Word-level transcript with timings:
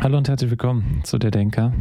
Hallo 0.00 0.18
und 0.18 0.28
herzlich 0.28 0.50
willkommen 0.50 1.00
zu 1.04 1.18
der 1.18 1.30
Denker. 1.30 1.72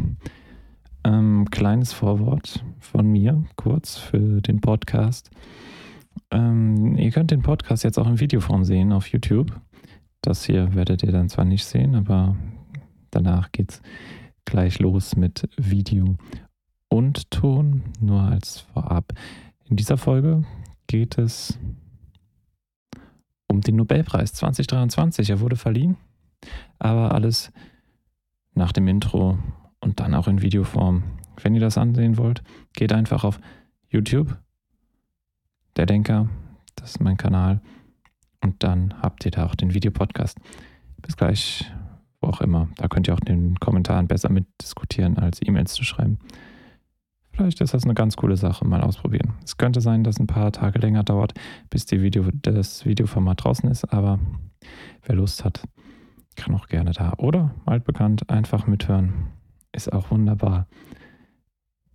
Ähm, 1.04 1.50
kleines 1.50 1.94
Vorwort 1.94 2.64
von 2.80 3.08
mir, 3.08 3.44
kurz 3.56 3.98
für 3.98 4.40
den 4.40 4.62
Podcast. 4.62 5.32
Ähm, 6.30 6.96
ihr 6.96 7.12
könnt 7.12 7.32
den 7.32 7.42
Podcast 7.42 7.84
jetzt 7.84 7.98
auch 7.98 8.08
in 8.08 8.20
Videoform 8.20 8.64
sehen 8.64 8.94
auf 8.94 9.08
YouTube. 9.08 9.60
Das 10.22 10.46
hier 10.46 10.76
werdet 10.76 11.02
ihr 11.04 11.12
dann 11.12 11.28
zwar 11.28 11.44
nicht 11.44 11.66
sehen, 11.66 11.96
aber 11.96 12.38
danach 13.10 13.52
geht 13.52 13.72
es 13.72 13.82
gleich 14.46 14.80
los 14.80 15.16
mit 15.16 15.50
Video 15.58 16.16
und 16.90 17.32
Ton, 17.32 17.82
nur 18.00 18.22
als 18.22 18.60
vorab. 18.74 19.14
In 19.66 19.76
dieser 19.76 19.98
Folge 19.98 20.44
geht 20.88 21.18
es 21.18 21.60
um 23.48 23.62
den 23.62 23.76
Nobelpreis 23.76 24.34
2023. 24.34 25.32
Er 25.32 25.40
wurde 25.40 25.56
verliehen, 25.56 25.98
aber 26.78 27.14
alles 27.14 27.52
nach 28.56 28.72
dem 28.72 28.88
Intro 28.88 29.38
und 29.80 30.00
dann 30.00 30.14
auch 30.14 30.28
in 30.28 30.42
Videoform. 30.42 31.04
Wenn 31.42 31.56
ihr 31.56 31.62
das 31.62 31.78
ansehen 31.78 32.18
wollt, 32.18 32.44
geht 32.74 32.94
einfach 32.94 33.24
auf 33.24 33.40
YouTube, 33.90 34.38
der 35.76 35.86
Denker, 35.86 36.30
das 36.76 36.92
ist 36.92 37.02
mein 37.02 37.18
Kanal, 37.18 37.62
und 38.44 38.62
dann 38.64 38.94
habt 39.02 39.26
ihr 39.26 39.32
da 39.32 39.46
auch 39.46 39.56
den 39.56 39.74
Videopodcast. 39.74 40.38
Bis 41.02 41.18
gleich, 41.18 41.72
wo 42.22 42.28
auch 42.28 42.42
immer. 42.42 42.68
Da 42.76 42.88
könnt 42.88 43.08
ihr 43.08 43.14
auch 43.14 43.20
in 43.20 43.26
den 43.26 43.60
Kommentaren 43.60 44.08
besser 44.08 44.30
mitdiskutieren, 44.30 45.18
als 45.18 45.40
E-Mails 45.42 45.74
zu 45.74 45.84
schreiben. 45.84 46.20
Vielleicht 47.32 47.62
ist 47.62 47.74
das 47.74 47.84
eine 47.84 47.96
ganz 47.96 48.16
coole 48.16 48.38
Sache, 48.38 48.66
mal 48.66 48.82
ausprobieren. 48.82 49.34
Es 49.44 49.58
könnte 49.58 49.82
sein, 49.82 50.04
dass 50.04 50.20
ein 50.20 50.28
paar 50.28 50.52
Tage 50.52 50.78
länger 50.78 51.04
dauert, 51.04 51.34
bis 51.70 51.90
Video, 51.90 52.26
das 52.32 52.86
Videoformat 52.86 53.44
draußen 53.44 53.70
ist, 53.72 53.86
aber 53.86 54.20
wer 55.04 55.16
Lust 55.16 55.44
hat, 55.44 55.64
kann 56.36 56.56
auch 56.56 56.68
gerne 56.68 56.92
da. 56.92 57.14
Oder 57.18 57.54
altbekannt, 57.66 58.30
einfach 58.30 58.68
mithören. 58.68 59.28
Ist 59.72 59.92
auch 59.92 60.12
wunderbar. 60.12 60.68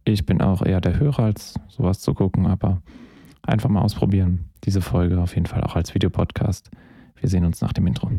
Ich 0.05 0.25
bin 0.27 0.41
auch 0.41 0.63
eher 0.63 0.81
der 0.81 0.99
Hörer, 0.99 1.25
als 1.25 1.55
sowas 1.69 2.01
zu 2.01 2.15
gucken, 2.15 2.47
aber 2.47 2.83
einfach 3.43 3.69
mal 3.69 3.83
ausprobieren. 3.83 4.51
Diese 4.65 4.81
Folge 4.81 5.21
auf 5.21 5.35
jeden 5.35 5.47
Fall 5.47 5.63
auch 5.63 5.77
als 5.77 5.95
Videopodcast. 5.95 6.71
Wir 7.17 7.29
sehen 7.29 7.45
uns 7.45 7.61
nach 7.61 7.73
dem 7.73 7.87
Intro. 7.87 8.11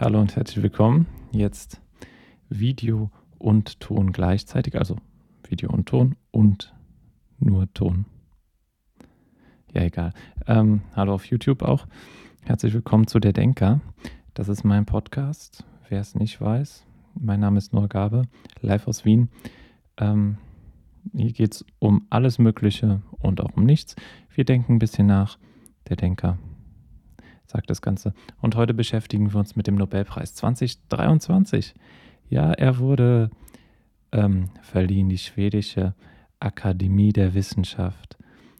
Hallo 0.00 0.20
und 0.20 0.36
herzlich 0.36 0.62
willkommen. 0.62 1.06
Jetzt 1.32 1.80
Video 2.48 3.10
und 3.36 3.80
Ton 3.80 4.12
gleichzeitig, 4.12 4.78
also 4.78 4.96
Video 5.48 5.70
und 5.70 5.86
Ton 5.86 6.14
und 6.30 6.72
nur 7.40 7.72
Ton. 7.74 8.04
Ja, 9.72 9.82
egal. 9.82 10.12
Ähm, 10.46 10.82
hallo 10.94 11.14
auf 11.14 11.24
YouTube 11.24 11.62
auch. 11.62 11.86
Herzlich 12.44 12.74
willkommen 12.74 13.08
zu 13.08 13.18
Der 13.18 13.32
Denker. 13.32 13.80
Das 14.34 14.48
ist 14.48 14.62
mein 14.62 14.86
Podcast. 14.86 15.64
Wer 15.88 16.00
es 16.00 16.14
nicht 16.14 16.40
weiß, 16.40 16.86
mein 17.14 17.40
Name 17.40 17.58
ist 17.58 17.72
Noah 17.72 17.88
Gabe, 17.88 18.22
live 18.60 18.86
aus 18.86 19.04
Wien. 19.04 19.30
Ähm, 19.96 20.38
hier 21.12 21.32
geht 21.32 21.54
es 21.54 21.64
um 21.80 22.06
alles 22.08 22.38
Mögliche 22.38 23.02
und 23.18 23.40
auch 23.40 23.56
um 23.56 23.64
nichts. 23.64 23.96
Wir 24.32 24.44
denken 24.44 24.74
ein 24.74 24.78
bisschen 24.78 25.08
nach. 25.08 25.38
Der 25.88 25.96
Denker 25.96 26.38
sagt 27.48 27.70
das 27.70 27.82
Ganze. 27.82 28.12
Und 28.40 28.56
heute 28.56 28.74
beschäftigen 28.74 29.32
wir 29.32 29.38
uns 29.38 29.56
mit 29.56 29.66
dem 29.66 29.76
Nobelpreis 29.76 30.34
2023. 30.34 31.74
Ja, 32.28 32.52
er 32.52 32.78
wurde 32.78 33.30
ähm, 34.12 34.50
verliehen, 34.62 35.08
die 35.08 35.18
schwedische 35.18 35.94
Akademie 36.40 37.12
der 37.12 37.34
Wissenschaft. 37.34 38.18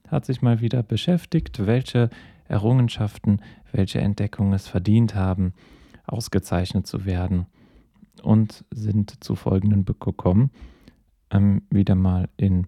Hat 0.08 0.24
sich 0.24 0.40
mal 0.40 0.60
wieder 0.60 0.82
beschäftigt, 0.82 1.66
welche 1.66 2.08
Errungenschaften, 2.48 3.42
welche 3.72 4.00
Entdeckungen 4.00 4.54
es 4.54 4.66
verdient 4.66 5.14
haben, 5.14 5.52
ausgezeichnet 6.06 6.86
zu 6.86 7.04
werden 7.04 7.46
und 8.22 8.64
sind 8.70 9.22
zu 9.22 9.36
folgenden 9.36 9.84
gekommen. 9.84 10.50
Ähm, 11.30 11.62
wieder 11.70 11.94
mal 11.94 12.30
in 12.38 12.66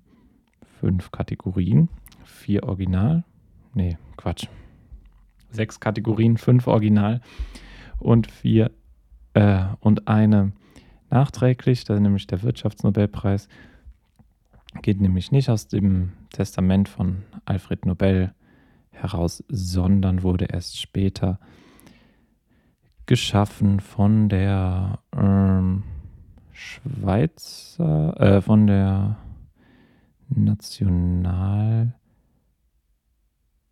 fünf 0.80 1.10
Kategorien. 1.10 1.88
Vier 2.24 2.64
Original. 2.64 3.24
Nee, 3.72 3.96
Quatsch. 4.16 4.48
Sechs 5.50 5.80
Kategorien, 5.80 6.36
fünf 6.36 6.66
Original 6.66 7.20
und 7.98 8.30
vier 8.30 8.70
äh, 9.34 9.64
und 9.80 10.08
eine 10.08 10.52
nachträglich, 11.10 11.80
ist 11.80 11.88
nämlich 11.88 12.26
der 12.26 12.42
Wirtschaftsnobelpreis, 12.42 13.48
geht 14.82 15.00
nämlich 15.00 15.32
nicht 15.32 15.50
aus 15.50 15.66
dem 15.68 16.12
Testament 16.30 16.88
von 16.88 17.22
Alfred 17.44 17.86
Nobel 17.86 18.32
heraus, 18.90 19.42
sondern 19.48 20.22
wurde 20.22 20.46
erst 20.46 20.80
später 20.80 21.40
geschaffen 23.06 23.80
von 23.80 24.28
der 24.28 25.00
ähm, 25.16 25.82
Schweizer, 26.52 28.20
äh, 28.20 28.40
von 28.40 28.66
der 28.66 29.16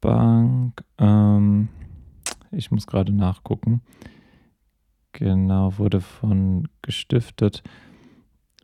Nationalbank. 0.02 0.84
Ähm, 0.98 1.68
ich 2.50 2.70
muss 2.70 2.86
gerade 2.86 3.12
nachgucken. 3.12 3.82
Genau, 5.12 5.78
wurde 5.78 6.00
von 6.00 6.68
gestiftet 6.82 7.62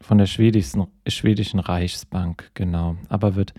von 0.00 0.18
der 0.18 0.26
schwedischen, 0.26 0.86
schwedischen 1.06 1.60
Reichsbank, 1.60 2.50
genau. 2.52 2.96
Aber 3.08 3.36
wird 3.36 3.54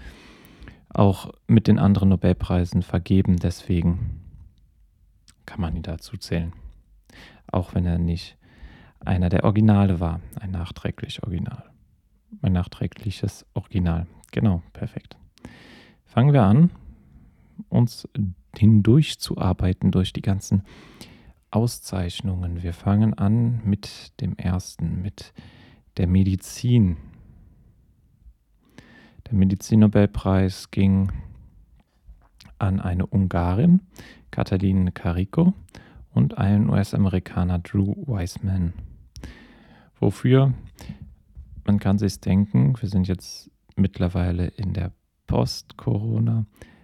auch 0.89 1.31
mit 1.47 1.67
den 1.67 1.79
anderen 1.79 2.09
Nobelpreisen 2.09 2.83
vergeben, 2.83 3.37
deswegen 3.37 4.21
kann 5.47 5.59
man 5.59 5.75
ihn 5.75 5.81
dazu 5.81 6.17
zählen. 6.17 6.53
Auch 7.51 7.73
wenn 7.73 7.85
er 7.85 7.97
nicht 7.97 8.37
einer 8.99 9.29
der 9.29 9.43
Originale 9.43 9.99
war, 9.99 10.21
ein 10.39 10.51
nachträglich 10.51 11.23
Original. 11.23 11.63
Ein 12.43 12.53
nachträgliches 12.53 13.45
Original. 13.55 14.05
Genau, 14.31 14.61
perfekt. 14.71 15.17
Fangen 16.05 16.31
wir 16.31 16.43
an, 16.43 16.69
uns 17.69 18.07
hindurchzuarbeiten 18.57 19.91
durch 19.91 20.13
die 20.13 20.21
ganzen 20.21 20.63
Auszeichnungen. 21.51 22.63
Wir 22.63 22.73
fangen 22.73 23.13
an 23.13 23.61
mit 23.63 24.19
dem 24.21 24.37
ersten, 24.37 25.01
mit 25.01 25.33
der 25.97 26.07
Medizin. 26.07 26.97
Der 29.27 29.35
Medizinnobelpreis 29.35 30.69
ging 30.71 31.11
an 32.59 32.79
eine 32.79 33.05
Ungarin, 33.05 33.81
Katalin 34.31 34.93
Carico, 34.93 35.53
und 36.13 36.37
einen 36.37 36.69
US-Amerikaner, 36.69 37.59
Drew 37.59 37.93
Weissman. 38.05 38.73
Wofür? 39.99 40.53
Man 41.65 41.79
kann 41.79 41.97
sich 41.97 42.19
denken, 42.19 42.75
wir 42.79 42.89
sind 42.89 43.07
jetzt 43.07 43.49
mittlerweile 43.75 44.47
in 44.47 44.73
der 44.73 44.91
Post-Corona-Zeit. 45.27 46.74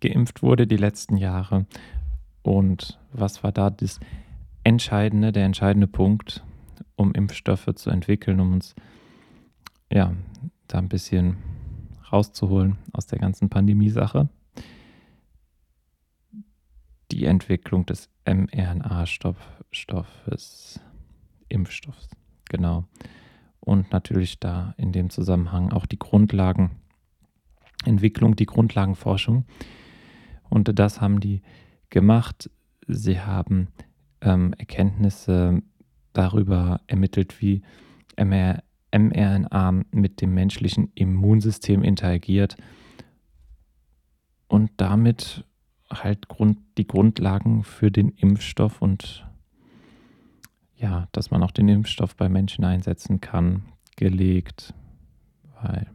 Geimpft 0.00 0.42
wurde 0.42 0.66
die 0.66 0.76
letzten 0.76 1.16
Jahre 1.16 1.66
und 2.42 2.98
was 3.12 3.42
war 3.42 3.52
da 3.52 3.70
das 3.70 4.00
Entscheidende, 4.64 5.32
der 5.32 5.44
entscheidende 5.44 5.86
Punkt, 5.86 6.44
um 6.96 7.12
Impfstoffe 7.12 7.74
zu 7.74 7.90
entwickeln, 7.90 8.40
um 8.40 8.52
uns 8.52 8.74
ja 9.90 10.14
da 10.68 10.78
ein 10.78 10.88
bisschen 10.88 11.36
rauszuholen 12.12 12.78
aus 12.92 13.06
der 13.06 13.18
ganzen 13.18 13.48
Pandemie-Sache? 13.48 14.28
Die 17.10 17.24
Entwicklung 17.24 17.86
des 17.86 18.08
mRNA-Stoffes, 18.24 20.80
Impfstoffs, 21.48 22.08
genau. 22.48 22.84
Und 23.58 23.92
natürlich 23.92 24.38
da 24.38 24.74
in 24.76 24.92
dem 24.92 25.10
Zusammenhang 25.10 25.72
auch 25.72 25.86
die 25.86 25.96
Grundlagenentwicklung, 27.80 28.36
die 28.36 28.46
Grundlagenforschung. 28.46 29.44
Und 30.48 30.78
das 30.78 31.00
haben 31.00 31.20
die 31.20 31.42
gemacht. 31.88 32.50
Sie 32.86 33.20
haben 33.20 33.68
ähm, 34.20 34.52
Erkenntnisse 34.58 35.62
darüber 36.12 36.80
ermittelt, 36.86 37.40
wie 37.40 37.62
mRNA 38.16 39.72
mit 39.92 40.20
dem 40.20 40.34
menschlichen 40.34 40.90
Immunsystem 40.94 41.82
interagiert 41.82 42.56
und 44.48 44.72
damit 44.76 45.44
halt 45.90 46.28
Grund, 46.28 46.58
die 46.76 46.86
Grundlagen 46.86 47.62
für 47.62 47.90
den 47.90 48.10
Impfstoff 48.10 48.82
und 48.82 49.26
ja, 50.76 51.08
dass 51.12 51.30
man 51.30 51.42
auch 51.42 51.50
den 51.50 51.68
Impfstoff 51.68 52.16
bei 52.16 52.28
Menschen 52.28 52.64
einsetzen 52.64 53.20
kann, 53.20 53.62
gelegt, 53.96 54.74
weil 55.62 55.90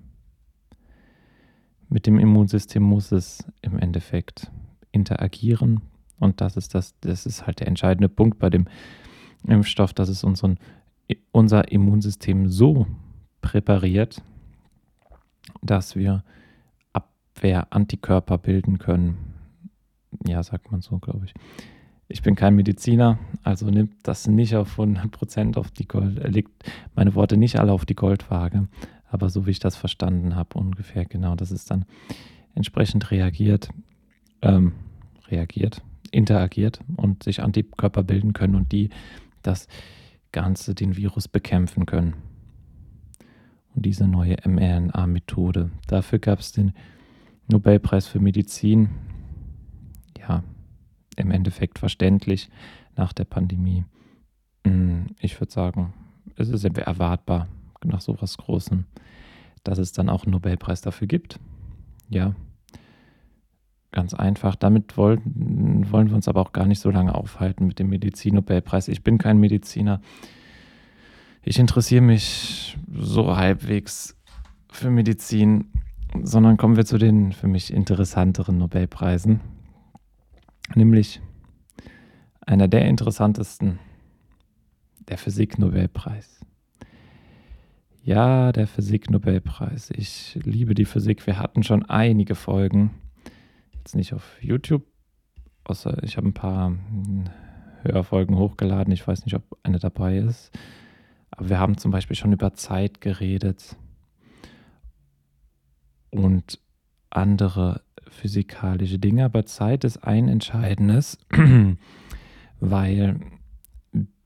mit 1.89 2.07
dem 2.07 2.19
Immunsystem 2.19 2.83
muss 2.83 3.11
es 3.11 3.45
im 3.61 3.77
Endeffekt 3.77 4.51
interagieren. 4.91 5.81
Und 6.19 6.41
das 6.41 6.57
ist 6.57 6.73
das, 6.73 6.95
das 7.01 7.25
ist 7.25 7.45
halt 7.45 7.59
der 7.59 7.67
entscheidende 7.67 8.09
Punkt 8.09 8.39
bei 8.39 8.49
dem 8.49 8.65
Impfstoff, 9.47 9.93
dass 9.93 10.09
es 10.09 10.23
unseren, 10.23 10.57
unser 11.31 11.71
Immunsystem 11.71 12.49
so 12.49 12.87
präpariert, 13.41 14.21
dass 15.61 15.95
wir 15.95 16.23
Abwehr-Antikörper 16.93 18.37
bilden 18.37 18.79
können. 18.79 19.17
Ja, 20.25 20.41
sagt 20.41 20.71
man 20.71 20.81
so, 20.81 20.97
glaube 20.97 21.25
ich. 21.25 21.33
Ich 22.07 22.21
bin 22.21 22.35
kein 22.35 22.55
Mediziner, 22.55 23.17
also 23.43 23.67
nimmt 23.67 23.95
das 24.03 24.27
nicht 24.27 24.55
auf 24.55 24.79
100% 24.79 25.57
auf 25.57 25.71
die 25.71 25.87
Gold, 25.87 26.23
legt 26.31 26.51
meine 26.95 27.15
Worte 27.15 27.35
nicht 27.35 27.59
alle 27.59 27.71
auf 27.71 27.85
die 27.85 27.95
Goldwaage, 27.95 28.67
aber 29.15 29.29
so 29.29 29.47
wie 29.47 29.51
ich 29.51 29.59
das 29.59 29.77
verstanden 29.77 30.35
habe, 30.35 30.59
ungefähr 30.59 31.05
genau, 31.05 31.35
dass 31.35 31.49
es 31.49 31.63
dann 31.63 31.85
entsprechend 32.53 33.11
reagiert, 33.11 33.69
ähm, 34.41 34.73
reagiert, 35.29 35.81
interagiert 36.11 36.81
und 36.97 37.23
sich 37.23 37.41
Antikörper 37.41 38.03
bilden 38.03 38.33
können 38.33 38.55
und 38.55 38.73
die 38.73 38.89
das 39.41 39.69
Ganze, 40.33 40.75
den 40.75 40.97
Virus 40.97 41.29
bekämpfen 41.29 41.85
können. 41.85 42.15
Und 43.73 43.85
diese 43.85 44.05
neue 44.05 44.35
mRNA-Methode. 44.45 45.71
Dafür 45.87 46.19
gab 46.19 46.39
es 46.39 46.51
den 46.51 46.73
Nobelpreis 47.47 48.07
für 48.07 48.19
Medizin. 48.19 48.89
Ja, 50.19 50.43
im 51.15 51.31
Endeffekt 51.31 51.79
verständlich 51.79 52.49
nach 52.97 53.13
der 53.13 53.23
Pandemie. 53.23 53.85
Hm, 54.67 55.05
ich 55.21 55.39
würde 55.39 55.53
sagen, 55.53 55.93
es 56.35 56.49
ist 56.49 56.65
erwartbar 56.65 57.47
nach 57.83 58.01
so 58.01 58.15
was 58.19 58.37
Großem, 58.37 58.85
dass 59.63 59.77
es 59.77 59.91
dann 59.91 60.09
auch 60.09 60.23
einen 60.23 60.31
Nobelpreis 60.31 60.81
dafür 60.81 61.07
gibt. 61.07 61.39
Ja, 62.09 62.35
ganz 63.91 64.13
einfach. 64.13 64.55
Damit 64.55 64.97
wollen, 64.97 65.91
wollen 65.91 66.09
wir 66.09 66.15
uns 66.15 66.27
aber 66.27 66.41
auch 66.41 66.51
gar 66.51 66.67
nicht 66.67 66.79
so 66.79 66.91
lange 66.91 67.15
aufhalten 67.15 67.65
mit 67.65 67.79
dem 67.79 67.89
Medizin-Nobelpreis. 67.89 68.87
Ich 68.89 69.03
bin 69.03 69.17
kein 69.17 69.39
Mediziner. 69.39 70.01
Ich 71.41 71.57
interessiere 71.57 72.01
mich 72.01 72.77
so 72.91 73.35
halbwegs 73.35 74.15
für 74.69 74.91
Medizin, 74.91 75.71
sondern 76.21 76.57
kommen 76.57 76.75
wir 76.75 76.85
zu 76.85 76.97
den 76.97 77.31
für 77.31 77.47
mich 77.47 77.73
interessanteren 77.73 78.57
Nobelpreisen. 78.57 79.39
Nämlich 80.75 81.21
einer 82.41 82.67
der 82.67 82.85
interessantesten, 82.85 83.79
der 85.07 85.17
Physik-Nobelpreis. 85.17 86.41
Ja, 88.05 88.51
der 88.51 88.67
Physik-Nobelpreis. 88.67 89.89
Ich 89.89 90.37
liebe 90.43 90.75
die 90.75 90.85
Physik. 90.85 91.25
Wir 91.25 91.39
hatten 91.39 91.63
schon 91.63 91.83
einige 91.83 92.35
Folgen. 92.35 92.91
Jetzt 93.73 93.95
nicht 93.95 94.13
auf 94.13 94.37
YouTube, 94.41 94.83
außer 95.63 96.03
ich 96.03 96.15
habe 96.15 96.27
ein 96.27 96.35
paar 96.35 96.67
hm, 96.67 97.23
Hörfolgen 97.81 98.37
hochgeladen. 98.37 98.93
Ich 98.93 99.07
weiß 99.07 99.25
nicht, 99.25 99.33
ob 99.33 99.57
eine 99.63 99.79
dabei 99.79 100.19
ist. 100.19 100.51
Aber 101.31 101.49
wir 101.49 101.57
haben 101.57 101.79
zum 101.79 101.89
Beispiel 101.89 102.15
schon 102.15 102.31
über 102.31 102.53
Zeit 102.53 103.01
geredet 103.01 103.75
und 106.11 106.59
andere 107.09 107.81
physikalische 108.07 108.99
Dinge. 108.99 109.25
Aber 109.25 109.47
Zeit 109.47 109.83
ist 109.83 110.03
ein 110.03 110.27
entscheidendes, 110.27 111.17
weil 112.59 113.19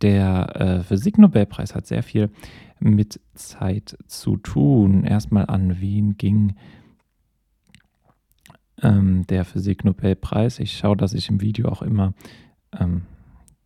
der 0.01 0.55
äh, 0.55 0.83
Physiknobelpreis 0.83 1.75
hat 1.75 1.87
sehr 1.87 2.03
viel 2.03 2.29
mit 2.79 3.19
Zeit 3.33 3.97
zu 4.07 4.37
tun. 4.37 5.03
Erstmal 5.03 5.47
an 5.47 5.81
wen 5.81 6.15
ging 6.17 6.55
ähm, 8.81 9.27
der 9.27 9.43
Physiknobelpreis. 9.45 10.59
Ich 10.59 10.77
schaue, 10.77 10.97
dass 10.97 11.13
ich 11.13 11.29
im 11.29 11.41
Video 11.41 11.69
auch 11.69 11.81
immer 11.81 12.13
ähm, 12.77 13.03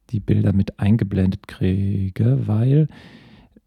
die 0.09 0.19
Bilder 0.19 0.53
mit 0.53 0.79
eingeblendet 0.79 1.47
kriege, 1.47 2.47
weil 2.47 2.87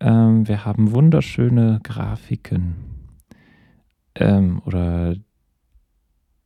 ähm, 0.01 0.49
wir 0.49 0.65
haben 0.65 0.93
wunderschöne 0.93 1.81
Grafiken 1.83 2.77
ähm, 4.15 4.63
oder 4.65 5.17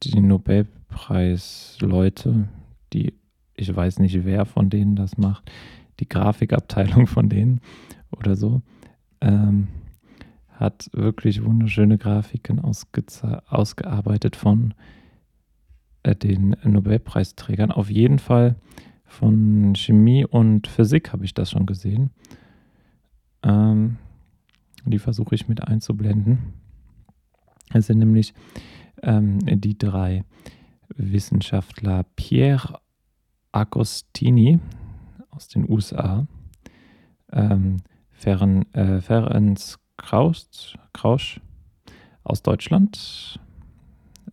die 0.02 0.20
Nobelpreis-Leute, 0.20 2.48
die 2.92 3.20
ich 3.60 3.74
weiß 3.74 3.98
nicht, 3.98 4.24
wer 4.24 4.46
von 4.46 4.70
denen 4.70 4.96
das 4.96 5.18
macht, 5.18 5.50
die 6.00 6.08
Grafikabteilung 6.08 7.06
von 7.06 7.28
denen 7.28 7.60
oder 8.10 8.34
so, 8.34 8.62
ähm, 9.20 9.68
hat 10.48 10.90
wirklich 10.92 11.42
wunderschöne 11.42 11.98
Grafiken 11.98 12.60
ausgearbeitet 12.60 14.36
von 14.36 14.74
äh, 16.02 16.14
den 16.14 16.56
Nobelpreisträgern. 16.64 17.72
Auf 17.72 17.90
jeden 17.90 18.18
Fall 18.18 18.56
von 19.04 19.74
Chemie 19.74 20.24
und 20.24 20.66
Physik 20.66 21.12
habe 21.12 21.24
ich 21.24 21.34
das 21.34 21.50
schon 21.50 21.66
gesehen. 21.66 22.10
Ähm, 23.42 23.96
die 24.84 24.98
versuche 24.98 25.34
ich 25.34 25.48
mit 25.48 25.66
einzublenden. 25.66 26.54
Es 27.72 27.86
sind 27.86 27.98
nämlich 27.98 28.34
ähm, 29.02 29.38
die 29.60 29.76
drei 29.76 30.24
Wissenschaftler 30.88 32.04
Pierre 32.16 32.80
Agostini 33.52 34.58
aus 35.30 35.48
den 35.48 35.68
USA, 35.68 36.26
ähm, 37.32 37.78
Ferenc 38.20 38.66
äh, 38.74 39.00
Krausch, 39.96 40.76
Krausch 40.92 41.40
aus 42.22 42.42
Deutschland, 42.42 43.40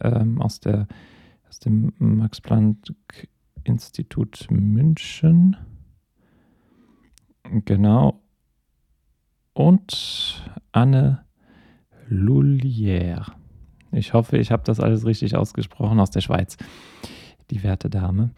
ähm, 0.02 0.42
aus, 0.42 0.60
der, 0.60 0.90
aus 1.48 1.60
dem 1.60 1.94
Max-Planck-Institut 1.98 4.48
München. 4.50 5.56
Genau. 7.64 8.22
Und 9.54 10.44
Anne 10.74 11.24
Lullière. 12.10 13.32
Ich 13.94 14.12
hoffe, 14.14 14.38
ich 14.38 14.52
habe 14.52 14.64
das 14.66 14.82
alles 14.82 15.06
richtig 15.06 15.38
ausgesprochen 15.38 16.02
aus 16.02 16.12
der 16.12 16.20
Schweiz. 16.22 16.58
Die 17.52 17.64
werte 17.64 17.90
Dame. 17.90 18.32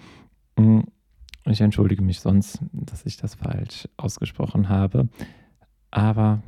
Mm, 0.58 0.82
ich 1.46 1.62
entschuldige 1.62 2.04
mich 2.04 2.20
sonst, 2.20 2.60
dass 2.72 3.08
ich 3.08 3.18
das 3.18 3.34
falsch 3.34 3.90
ausgesprochen 3.98 4.70
habe. 4.70 5.10
Aber 5.92 6.42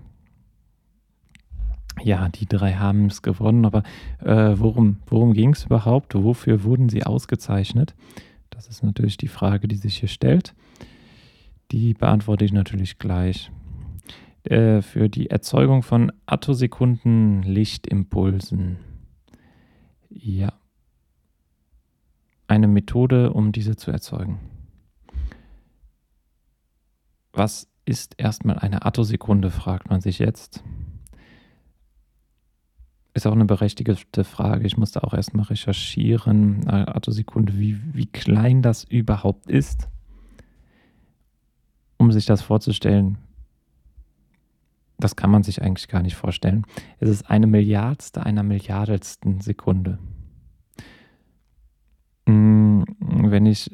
ja, 2.04 2.30
die 2.30 2.46
drei 2.46 2.74
haben 2.74 3.08
es 3.08 3.22
gewonnen, 3.22 3.66
aber 3.66 3.84
äh, 4.20 4.54
worum, 4.58 4.98
worum 5.08 5.34
ging 5.34 5.52
es 5.52 5.66
überhaupt? 5.66 6.16
Wofür 6.16 6.64
wurden 6.64 6.90
sie 6.90 7.04
ausgezeichnet? 7.04 7.96
Das 8.50 8.68
ist 8.68 8.84
natürlich 8.84 9.18
die 9.18 9.27
Frage, 9.27 9.68
die 9.68 9.75
sich 9.75 9.98
hier 9.98 10.10
stellt. 10.10 10.54
Die 11.72 11.94
beantworte 11.94 12.46
ich 12.46 12.54
natürlich 12.54 13.00
gleich. 13.00 13.51
Äh, 14.44 14.82
für 14.82 15.10
die 15.10 15.30
Erzeugung 15.30 15.84
von 15.84 16.12
Attosekunden 16.25 17.44
Lichtimpulsen. 17.44 18.77
Ja. 20.10 20.54
Eine 22.48 22.68
Methode, 22.68 23.34
um 23.34 23.51
diese 23.51 23.75
zu 23.75 23.92
erzeugen. 23.92 24.39
Was 27.34 27.71
ist 27.91 28.15
erstmal 28.17 28.57
eine 28.57 28.86
Attosekunde, 28.86 29.51
fragt 29.51 29.89
man 29.89 30.00
sich 30.00 30.17
jetzt. 30.17 30.63
Ist 33.13 33.27
auch 33.27 33.33
eine 33.33 33.43
berechtigte 33.43 34.24
Frage. 34.24 34.65
Ich 34.65 34.77
musste 34.77 35.03
auch 35.03 35.13
erstmal 35.13 35.48
recherchieren, 35.48 36.69
Attosekunde, 36.69 37.60
wie, 37.60 37.81
wie 37.93 38.05
klein 38.05 38.62
das 38.62 38.86
überhaupt 38.86 39.50
ist. 39.50 39.89
Um 41.98 42.13
sich 42.13 42.25
das 42.25 42.41
vorzustellen, 42.41 43.17
das 44.98 45.17
kann 45.17 45.29
man 45.29 45.43
sich 45.43 45.62
eigentlich 45.62 45.89
gar 45.89 46.01
nicht 46.01 46.15
vorstellen. 46.15 46.65
Es 47.01 47.10
ist 47.10 47.29
eine 47.29 47.45
Milliardste 47.45 48.25
einer 48.25 48.43
Milliardelsten 48.43 49.41
Sekunde. 49.41 50.00
Hm, 52.25 52.86
wenn 53.00 53.45
ich 53.45 53.69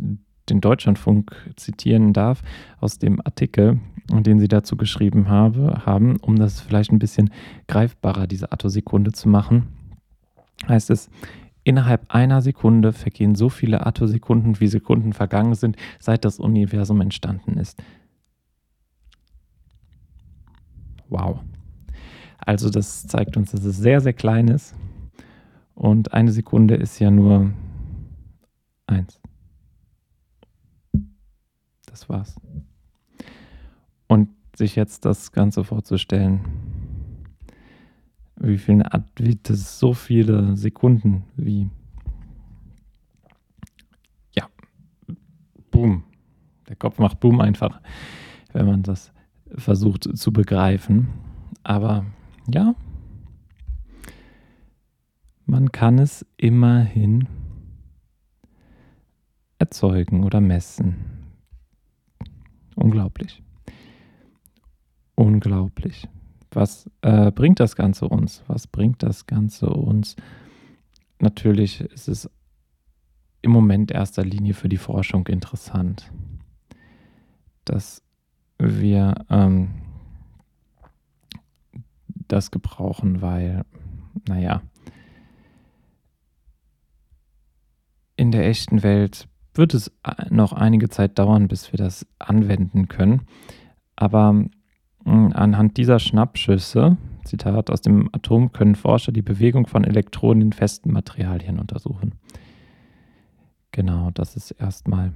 den 0.50 0.62
Deutschlandfunk 0.62 1.36
zitieren 1.56 2.13
darf, 2.13 2.42
aus 2.80 3.00
dem 3.00 3.20
Artikel, 3.22 3.80
den 4.10 4.39
sie 4.39 4.48
dazu 4.48 4.77
geschrieben 4.77 5.30
habe, 5.30 5.86
haben, 5.86 6.18
um 6.18 6.38
das 6.38 6.62
vielleicht 6.62 6.92
ein 6.92 7.00
bisschen 7.00 7.32
greifbarer, 7.68 8.27
diese 8.27 8.51
Attosekunde 8.51 9.12
zu 9.12 9.30
machen, 9.30 9.68
heißt 10.68 10.89
es, 10.89 11.10
innerhalb 11.63 12.06
einer 12.13 12.42
Sekunde 12.42 12.94
vergehen 12.94 13.36
so 13.36 13.50
viele 13.50 13.86
Attosekunden, 13.86 14.60
wie 14.60 14.68
Sekunden 14.68 15.13
vergangen 15.13 15.56
sind, 15.56 15.75
seit 16.00 16.24
das 16.24 16.39
Universum 16.39 17.01
entstanden 17.01 17.58
ist. 17.58 17.82
Wow. 21.10 21.42
Also 22.38 22.70
das 22.70 23.08
zeigt 23.08 23.36
uns, 23.36 23.51
dass 23.51 23.66
es 23.66 23.77
sehr, 23.77 24.00
sehr 24.00 24.13
klein 24.13 24.48
ist. 24.48 24.75
Und 25.75 26.13
eine 26.13 26.32
Sekunde 26.32 26.75
ist 26.75 27.00
ja 27.00 27.12
nur 27.12 27.51
eins. 28.88 29.20
Das 31.98 32.10
war's. 32.10 32.39
Und 34.08 34.30
sich 34.56 34.75
jetzt 34.75 35.04
das 35.06 35.32
Ganze 35.32 35.63
vorzustellen, 35.63 36.42
wie 38.36 38.60
viele, 38.60 38.86
wie 39.18 39.39
so 39.48 39.94
viele 39.94 40.56
Sekunden 40.56 41.24
wie 41.36 41.70
Kopf 46.80 47.00
macht 47.00 47.20
Boom 47.20 47.42
einfach, 47.42 47.82
wenn 48.54 48.66
man 48.66 48.84
das 48.84 49.12
versucht 49.56 50.04
zu 50.18 50.32
begreifen. 50.32 51.10
Aber 51.63 52.06
ja, 52.48 52.75
man 55.46 55.72
kann 55.72 55.98
es 55.98 56.25
immerhin 56.38 57.27
erzeugen 59.58 60.24
oder 60.24 60.39
messen. 60.39 61.16
Unglaublich. 62.77 63.41
Unglaublich. 65.15 66.07
Was 66.51 66.89
äh, 67.01 67.31
bringt 67.31 67.60
das 67.60 67.75
Ganze 67.75 68.07
uns? 68.07 68.43
Was 68.48 68.67
bringt 68.67 69.01
das 69.01 69.25
Ganze 69.25 69.67
uns? 69.69 70.15
Natürlich 71.19 71.81
ist 71.81 72.07
es 72.07 72.29
im 73.41 73.51
Moment 73.51 73.91
erster 73.91 74.24
Linie 74.24 74.53
für 74.53 74.69
die 74.69 74.77
Forschung 74.77 75.25
interessant, 75.27 76.12
dass 77.65 78.03
wir 78.60 79.25
ähm, 79.29 79.69
das 82.27 82.51
gebrauchen, 82.51 83.22
weil, 83.22 83.65
naja, 84.27 84.62
in 88.15 88.31
der 88.31 88.48
echten 88.48 88.84
Welt 88.84 89.27
wird 89.58 89.74
es 89.74 89.92
noch 90.30 90.54
einige 90.54 90.90
Zeit 90.90 91.18
dauern, 91.20 91.48
bis 91.48 91.72
wir 91.72 91.78
das 91.78 92.06
anwenden 92.20 92.88
können. 92.88 93.22
Aber 93.96 94.46
hm, 95.04 95.32
anhand 95.34 95.78
dieser 95.78 96.00
Schnappschüsse, 96.00 96.98
Zitat 97.24 97.70
aus 97.70 97.82
dem 97.82 98.10
Atom, 98.14 98.52
können 98.52 98.76
Forscher 98.76 99.12
die 99.12 99.22
Bewegung 99.22 99.68
von 99.68 99.84
Elektronen 99.84 100.42
in 100.42 100.54
festen 100.54 100.92
Materialien 100.92 101.60
untersuchen. 101.60 102.16
Genau, 103.72 104.12
das 104.12 104.36
ist 104.36 104.52
erstmal 104.52 105.14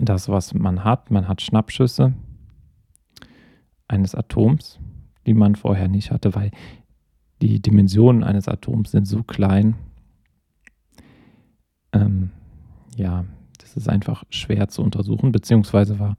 das, 0.00 0.28
was 0.28 0.54
man 0.54 0.84
hat. 0.84 1.10
Man 1.10 1.28
hat 1.28 1.42
Schnappschüsse 1.42 2.14
eines 3.88 4.14
Atoms, 4.14 4.78
die 5.26 5.34
man 5.34 5.56
vorher 5.56 5.88
nicht 5.88 6.10
hatte, 6.10 6.34
weil 6.34 6.50
die 7.42 7.60
Dimensionen 7.60 8.24
eines 8.24 8.48
Atoms 8.48 8.90
sind 8.90 9.06
so 9.06 9.22
klein. 9.22 9.76
Ähm, 11.92 12.30
ja, 12.96 13.24
das 13.58 13.76
ist 13.76 13.88
einfach 13.88 14.24
schwer 14.30 14.68
zu 14.68 14.82
untersuchen, 14.82 15.32
beziehungsweise 15.32 15.98
war 15.98 16.16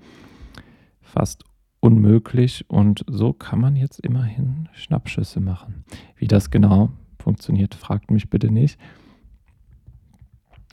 fast 1.01 1.43
unmöglich. 1.79 2.65
Und 2.69 3.03
so 3.07 3.34
kann 3.34 3.60
man 3.60 3.75
jetzt 3.75 4.00
immerhin 4.00 4.69
Schnappschüsse 4.74 5.39
machen. 5.39 5.84
Wie 6.15 6.27
das 6.27 6.51
genau 6.51 6.91
funktioniert, 7.19 7.75
fragt 7.75 8.12
mich 8.12 8.29
bitte 8.29 8.51
nicht. 8.51 8.79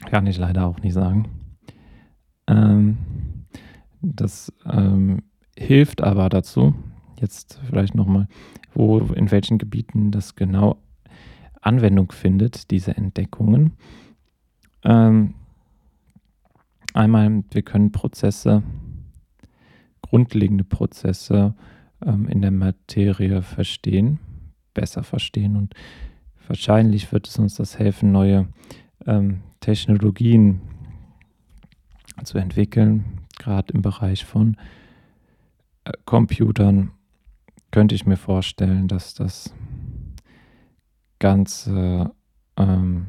Kann 0.06 0.26
ich 0.26 0.38
leider 0.38 0.66
auch 0.66 0.80
nicht 0.80 0.92
sagen. 0.92 1.28
Ähm, 2.46 2.98
das 4.02 4.52
ähm, 4.70 5.22
hilft 5.56 6.02
aber 6.02 6.28
dazu, 6.28 6.74
jetzt 7.20 7.60
vielleicht 7.64 7.94
nochmal, 7.94 8.28
wo, 8.74 8.98
in 8.98 9.30
welchen 9.30 9.58
Gebieten 9.58 10.10
das 10.10 10.34
genau 10.34 10.76
Anwendung 11.60 12.12
findet, 12.12 12.70
diese 12.70 12.96
Entdeckungen. 12.96 13.72
Ähm, 14.82 15.34
einmal, 16.94 17.44
wir 17.50 17.62
können 17.62 17.92
Prozesse, 17.92 18.62
grundlegende 20.02 20.64
Prozesse 20.64 21.54
ähm, 22.04 22.28
in 22.28 22.40
der 22.40 22.50
Materie 22.50 23.42
verstehen, 23.42 24.18
besser 24.72 25.02
verstehen 25.02 25.56
und 25.56 25.74
wahrscheinlich 26.46 27.12
wird 27.12 27.28
es 27.28 27.38
uns 27.38 27.56
das 27.56 27.78
helfen, 27.78 28.12
neue 28.12 28.48
ähm, 29.06 29.42
Technologien 29.60 30.60
zu 32.22 32.38
entwickeln, 32.38 33.04
gerade 33.38 33.72
im 33.72 33.82
Bereich 33.82 34.24
von 34.24 34.56
äh, 35.84 35.92
Computern. 36.04 36.92
Könnte 37.70 37.94
ich 37.94 38.06
mir 38.06 38.16
vorstellen, 38.16 38.86
dass 38.86 39.14
das 39.14 39.52
Ganze 41.18 42.12
ähm, 42.56 43.06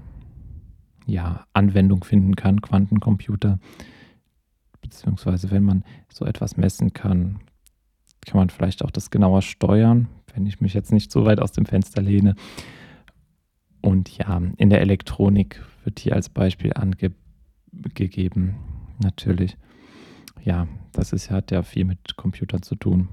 ja, 1.06 1.46
Anwendung 1.54 2.04
finden 2.04 2.36
kann, 2.36 2.62
Quantencomputer. 2.62 3.60
Beziehungsweise 4.82 5.52
wenn 5.52 5.64
man 5.64 5.84
so 6.12 6.26
etwas 6.26 6.58
messen 6.58 6.94
kann, 6.94 7.40
kann 8.26 8.38
man 8.38 8.50
vielleicht 8.50 8.84
auch 8.84 8.92
das 8.92 9.12
genauer 9.12 9.42
steuern, 9.42 10.08
wenn 10.34 10.46
ich 10.46 10.62
mich 10.62 10.74
jetzt 10.74 10.92
nicht 10.92 11.12
so 11.12 11.26
weit 11.26 11.40
aus 11.40 11.52
dem 11.52 11.66
Fenster 11.66 12.02
lehne. 12.02 12.36
Und 13.82 14.10
ja, 14.18 14.42
in 14.58 14.70
der 14.70 14.82
Elektronik 14.82 15.64
wird 15.84 16.00
hier 16.00 16.16
als 16.16 16.30
Beispiel 16.30 16.74
angegeben, 16.74 18.56
natürlich. 19.02 19.58
Ja, 20.44 20.68
das 20.92 21.14
ist, 21.14 21.30
hat 21.30 21.52
ja 21.52 21.62
viel 21.64 21.86
mit 21.86 22.16
Computern 22.16 22.64
zu 22.64 22.76
tun 22.76 23.10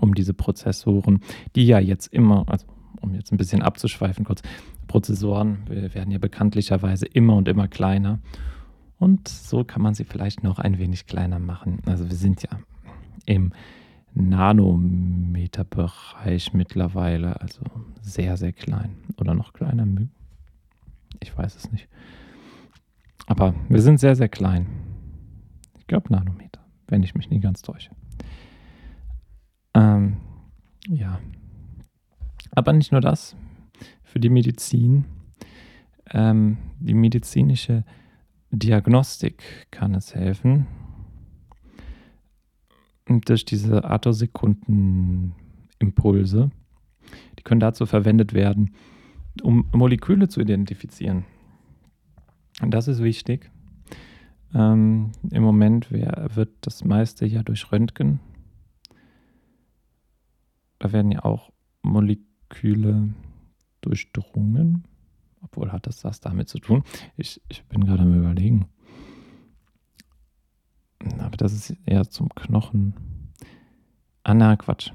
um 0.00 0.14
diese 0.14 0.34
Prozessoren, 0.34 1.20
die 1.56 1.66
ja 1.66 1.78
jetzt 1.78 2.12
immer, 2.12 2.44
also 2.48 2.66
um 3.02 3.14
jetzt 3.14 3.32
ein 3.32 3.36
bisschen 3.36 3.62
abzuschweifen 3.62 4.24
kurz, 4.24 4.42
Prozessoren 4.86 5.68
werden 5.68 6.10
ja 6.10 6.18
bekanntlicherweise 6.18 7.06
immer 7.06 7.36
und 7.36 7.48
immer 7.48 7.68
kleiner. 7.68 8.18
Und 8.98 9.28
so 9.28 9.64
kann 9.64 9.82
man 9.82 9.94
sie 9.94 10.04
vielleicht 10.04 10.42
noch 10.42 10.58
ein 10.58 10.78
wenig 10.78 11.06
kleiner 11.06 11.38
machen. 11.38 11.80
Also 11.86 12.08
wir 12.08 12.16
sind 12.16 12.42
ja 12.42 12.50
im 13.26 13.52
Nanometerbereich 14.14 16.52
mittlerweile, 16.52 17.40
also 17.40 17.62
sehr, 18.00 18.36
sehr 18.36 18.52
klein. 18.52 18.96
Oder 19.16 19.34
noch 19.34 19.54
kleiner. 19.54 19.86
Ich 21.20 21.36
weiß 21.36 21.56
es 21.56 21.72
nicht. 21.72 21.88
Aber 23.26 23.54
wir 23.68 23.82
sind 23.82 23.98
sehr, 23.98 24.14
sehr 24.16 24.28
klein. 24.28 24.66
Ich 25.78 25.86
glaube 25.86 26.12
Nanometer, 26.12 26.60
wenn 26.88 27.02
ich 27.02 27.14
mich 27.14 27.30
nie 27.30 27.40
ganz 27.40 27.62
täusche. 27.62 27.90
Ähm, 29.74 30.18
ja. 30.88 31.18
Aber 32.52 32.72
nicht 32.72 32.92
nur 32.92 33.00
das. 33.00 33.34
Für 34.04 34.20
die 34.20 34.30
Medizin, 34.30 35.06
ähm, 36.10 36.58
die 36.78 36.94
medizinische 36.94 37.84
Diagnostik 38.50 39.42
kann 39.70 39.94
es 39.94 40.14
helfen. 40.14 40.66
Und 43.08 43.28
durch 43.28 43.44
diese 43.44 43.84
Attosekundenimpulse, 43.84 46.52
die 47.38 47.42
können 47.42 47.60
dazu 47.60 47.84
verwendet 47.86 48.32
werden, 48.32 48.74
um 49.42 49.68
Moleküle 49.72 50.28
zu 50.28 50.40
identifizieren. 50.40 51.24
Und 52.60 52.72
das 52.72 52.86
ist 52.86 53.02
wichtig. 53.02 53.50
Ähm, 54.54 55.10
Im 55.30 55.42
Moment 55.42 55.90
wird 55.90 56.50
das 56.60 56.84
meiste 56.84 57.24
ja 57.26 57.42
durch 57.42 57.72
Röntgen 57.72 58.20
da 60.82 60.92
werden 60.92 61.12
ja 61.12 61.24
auch 61.24 61.52
Moleküle 61.82 62.31
durchdrungen. 63.80 64.84
Obwohl 65.42 65.72
hat 65.72 65.86
das 65.86 66.04
was 66.04 66.20
damit 66.20 66.48
zu 66.48 66.58
tun? 66.58 66.84
Ich, 67.16 67.40
ich 67.48 67.64
bin 67.64 67.84
gerade 67.84 68.02
am 68.02 68.14
Überlegen. 68.14 68.68
Aber 71.18 71.36
das 71.36 71.52
ist 71.52 71.76
eher 71.84 72.08
zum 72.08 72.28
Knochen. 72.30 72.94
Ah, 74.22 74.34
na, 74.34 74.56
Quatsch. 74.56 74.92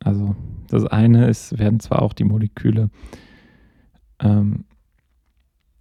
Also, 0.00 0.36
das 0.68 0.84
eine 0.84 1.26
ist, 1.26 1.58
werden 1.58 1.80
zwar 1.80 2.02
auch 2.02 2.12
die 2.12 2.24
Moleküle 2.24 2.90
ähm, 4.20 4.66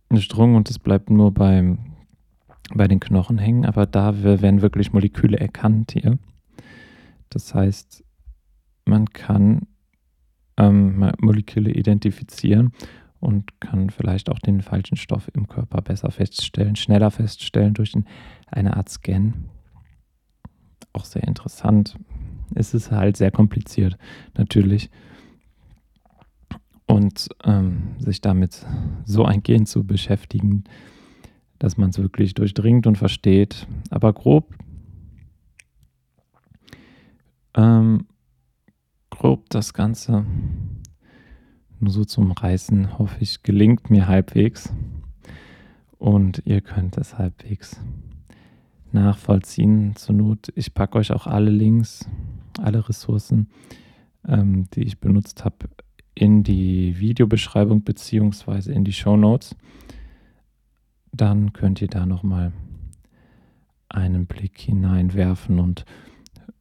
durchdrungen 0.10 0.56
und 0.56 0.70
es 0.70 0.80
bleibt 0.80 1.10
nur 1.10 1.34
beim, 1.34 1.98
bei 2.74 2.88
den 2.88 3.00
Knochen 3.00 3.38
hängen, 3.38 3.66
aber 3.66 3.86
da 3.86 4.24
werden 4.24 4.62
wirklich 4.62 4.94
Moleküle 4.94 5.38
erkannt 5.38 5.92
hier. 5.92 6.18
Das 7.30 7.54
heißt, 7.54 8.06
man 8.86 9.06
kann 9.10 9.68
ähm, 10.58 11.12
Moleküle 11.20 11.72
identifizieren 11.72 12.72
und 13.20 13.60
kann 13.60 13.90
vielleicht 13.90 14.30
auch 14.30 14.40
den 14.40 14.62
falschen 14.62 14.98
Stoff 14.98 15.30
im 15.34 15.48
Körper 15.48 15.82
besser 15.82 16.12
feststellen, 16.12 16.76
schneller 16.76 17.12
feststellen 17.12 17.74
durch 17.74 17.94
eine 18.48 18.78
Art 18.78 18.90
Scan. 18.90 19.34
Auch 20.94 21.06
sehr 21.06 21.24
interessant. 21.24 21.98
Es 22.56 22.74
ist 22.74 22.92
halt 22.92 23.18
sehr 23.18 23.32
kompliziert, 23.32 23.98
natürlich. 24.38 24.90
Und 26.86 27.28
ähm, 27.44 27.96
sich 28.00 28.22
damit 28.22 28.66
so 29.06 29.26
eingehend 29.26 29.68
zu 29.68 29.86
beschäftigen, 29.86 30.64
dass 31.60 31.76
man 31.78 31.90
es 31.90 31.98
wirklich 31.98 32.34
durchdringt 32.34 32.88
und 32.88 32.98
versteht. 32.98 33.68
Aber 33.90 34.14
grob 34.14 34.56
ähm, 37.58 38.06
grob 39.18 39.50
das 39.50 39.74
Ganze 39.74 40.26
nur 41.80 41.92
so 41.92 42.06
zum 42.06 42.32
Reißen, 42.32 43.00
hoffe 43.00 43.18
ich, 43.20 43.42
gelingt 43.42 43.90
mir 43.90 44.08
halbwegs. 44.08 44.72
Und 45.98 46.44
ihr 46.46 46.62
könnt 46.62 46.98
es 46.98 47.18
halbwegs 47.18 47.80
nachvollziehen. 48.92 49.96
Zur 49.96 50.16
Not, 50.16 50.52
ich 50.56 50.74
packe 50.76 51.00
euch 51.00 51.12
auch 51.12 51.26
alle 51.26 51.50
Links, 51.50 52.08
alle 52.62 52.88
Ressourcen, 52.88 53.50
ähm, 54.28 54.70
die 54.76 54.84
ich 54.84 55.00
benutzt 55.00 55.44
habe, 55.46 55.68
in 56.14 56.44
die 56.44 57.00
Videobeschreibung 57.00 57.84
beziehungsweise 57.84 58.72
in 58.72 58.84
die 58.84 58.94
Show 58.94 59.18
Notes. 59.18 59.56
Dann 61.12 61.54
könnt 61.54 61.82
ihr 61.82 61.88
da 61.88 62.06
nochmal 62.06 62.54
einen 63.90 64.28
Blick 64.28 64.60
hineinwerfen 64.60 65.60
und 65.60 65.86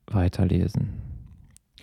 weiterlesen. 0.06 1.05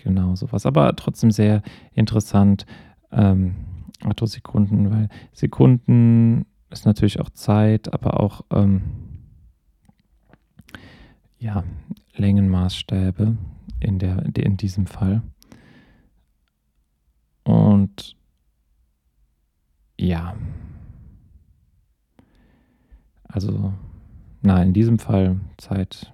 Genau 0.04 0.36
sowas. 0.36 0.66
Aber 0.66 0.94
trotzdem 0.96 1.30
sehr 1.30 1.62
interessant. 1.94 2.66
Ähm, 3.10 3.54
Attosekunden, 4.02 4.90
weil 4.90 5.08
Sekunden 5.32 6.44
ist 6.68 6.84
natürlich 6.84 7.20
auch 7.20 7.30
Zeit, 7.30 7.92
aber 7.94 8.20
auch 8.20 8.42
ähm, 8.50 8.82
ja, 11.38 11.64
Längenmaßstäbe 12.16 13.36
in, 13.80 13.98
der, 13.98 14.26
in 14.36 14.58
diesem 14.58 14.86
Fall. 14.86 15.22
Und 17.44 18.14
ja, 19.98 20.34
also, 23.24 23.72
na, 24.42 24.62
in 24.62 24.74
diesem 24.74 24.98
Fall 24.98 25.40
Zeit. 25.56 26.12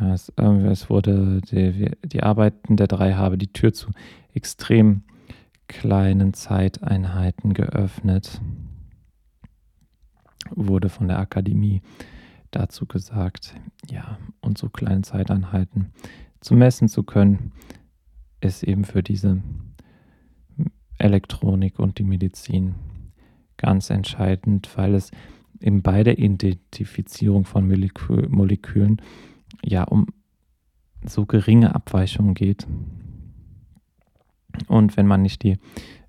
Es, 0.00 0.30
äh, 0.36 0.66
es 0.68 0.88
wurde 0.90 1.40
die, 1.42 1.90
die 2.04 2.22
Arbeiten 2.22 2.76
der 2.76 2.86
drei 2.86 3.14
habe 3.14 3.38
die 3.38 3.52
Tür 3.52 3.72
zu 3.72 3.90
extrem 4.32 5.02
kleinen 5.68 6.34
Zeiteinheiten 6.34 7.54
geöffnet, 7.54 8.40
wurde 10.50 10.88
von 10.88 11.08
der 11.08 11.18
Akademie 11.18 11.82
dazu 12.50 12.86
gesagt. 12.86 13.54
Ja, 13.90 14.18
und 14.40 14.58
so 14.58 14.68
kleine 14.68 15.02
Zeiteinheiten 15.02 15.92
zu 16.40 16.54
messen 16.54 16.88
zu 16.88 17.02
können, 17.02 17.52
ist 18.40 18.62
eben 18.62 18.84
für 18.84 19.02
diese 19.02 19.42
Elektronik 20.98 21.78
und 21.78 21.98
die 21.98 22.04
Medizin 22.04 22.74
ganz 23.56 23.90
entscheidend, 23.90 24.68
weil 24.76 24.94
es 24.94 25.10
eben 25.60 25.82
bei 25.82 26.02
der 26.02 26.18
Identifizierung 26.18 27.44
von 27.44 27.66
Molekü 27.66 28.28
Molekülen 28.28 29.00
ja 29.64 29.84
um 29.84 30.06
so 31.04 31.26
geringe 31.26 31.74
Abweichungen 31.74 32.34
geht. 32.34 32.66
Und 34.68 34.96
wenn 34.96 35.06
man 35.06 35.22
nicht 35.22 35.42
die 35.42 35.58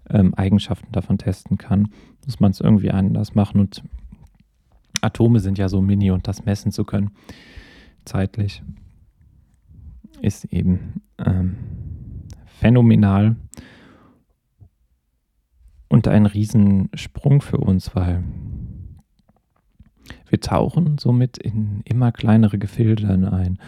ähm, 0.10 0.34
Eigenschaften 0.34 0.92
davon 0.92 1.18
testen 1.18 1.58
kann, 1.58 1.90
muss 2.26 2.40
man 2.40 2.52
es 2.52 2.60
irgendwie 2.60 2.92
anders 2.92 3.36
machen. 3.36 3.60
Und 3.60 3.84
Atome 5.02 5.40
sind 5.40 5.58
ja 5.58 5.70
so 5.70 5.82
mini 5.82 6.12
und 6.12 6.28
das 6.28 6.46
messen 6.46 6.72
zu 6.72 6.84
können, 6.84 7.12
zeitlich, 8.06 8.62
ist 10.22 10.46
eben 10.46 11.02
ähm, 11.18 11.56
phänomenal 12.46 13.36
und 15.90 16.08
ein 16.08 16.26
Riesensprung 16.26 17.42
für 17.42 17.58
uns, 17.58 17.96
weil 17.96 18.24
wir 20.28 20.40
tauchen 20.40 20.98
somit 20.98 21.38
in 21.38 21.82
immer 21.86 22.12
kleinere 22.12 22.58
Gefilde 22.58 23.32
ein. 23.32 23.60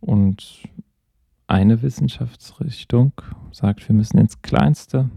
Und 0.00 0.68
eine 1.46 1.82
Wissenschaftsrichtung 1.82 3.12
sagt, 3.52 3.88
wir 3.88 3.94
müssen 3.94 4.18
ins 4.18 4.42
Kleinste 4.42 5.10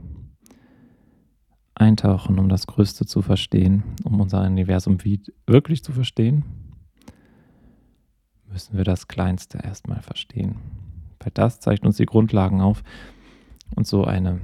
eintauchen, 1.75 2.39
um 2.39 2.49
das 2.49 2.67
Größte 2.67 3.05
zu 3.05 3.21
verstehen, 3.21 3.83
um 4.03 4.19
unser 4.19 4.43
Universum 4.43 4.97
wirklich 5.47 5.83
zu 5.83 5.91
verstehen, 5.91 6.43
müssen 8.51 8.77
wir 8.77 8.83
das 8.83 9.07
Kleinste 9.07 9.59
erstmal 9.59 10.01
verstehen. 10.01 10.55
Weil 11.19 11.31
das 11.33 11.59
zeigt 11.59 11.85
uns 11.85 11.97
die 11.97 12.05
Grundlagen 12.05 12.61
auf 12.61 12.83
und 13.75 13.87
so 13.87 14.03
eine, 14.03 14.39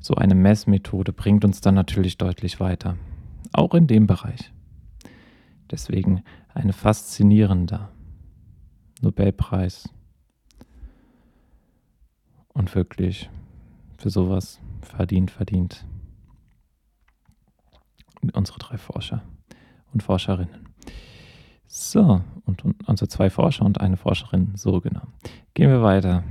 so 0.00 0.14
eine 0.14 0.34
Messmethode 0.34 1.12
bringt 1.12 1.44
uns 1.44 1.60
dann 1.60 1.74
natürlich 1.74 2.18
deutlich 2.18 2.60
weiter. 2.60 2.96
Auch 3.52 3.74
in 3.74 3.86
dem 3.86 4.06
Bereich. 4.06 4.52
Deswegen 5.72 6.22
ein 6.52 6.72
faszinierender 6.72 7.90
Nobelpreis. 9.00 9.88
Und 12.52 12.74
wirklich 12.74 13.30
für 13.96 14.10
sowas 14.10 14.60
verdient, 14.82 15.30
verdient. 15.30 15.86
Unsere 18.34 18.58
drei 18.58 18.76
Forscher 18.76 19.22
und 19.94 20.02
Forscherinnen. 20.02 20.68
So, 21.66 22.22
und, 22.44 22.66
und 22.66 22.86
unsere 22.86 23.08
zwei 23.08 23.30
Forscher 23.30 23.64
und 23.64 23.80
eine 23.80 23.96
Forscherin, 23.96 24.52
so 24.56 24.78
genau. 24.82 25.06
Gehen 25.54 25.70
wir 25.70 25.82
weiter. 25.82 26.22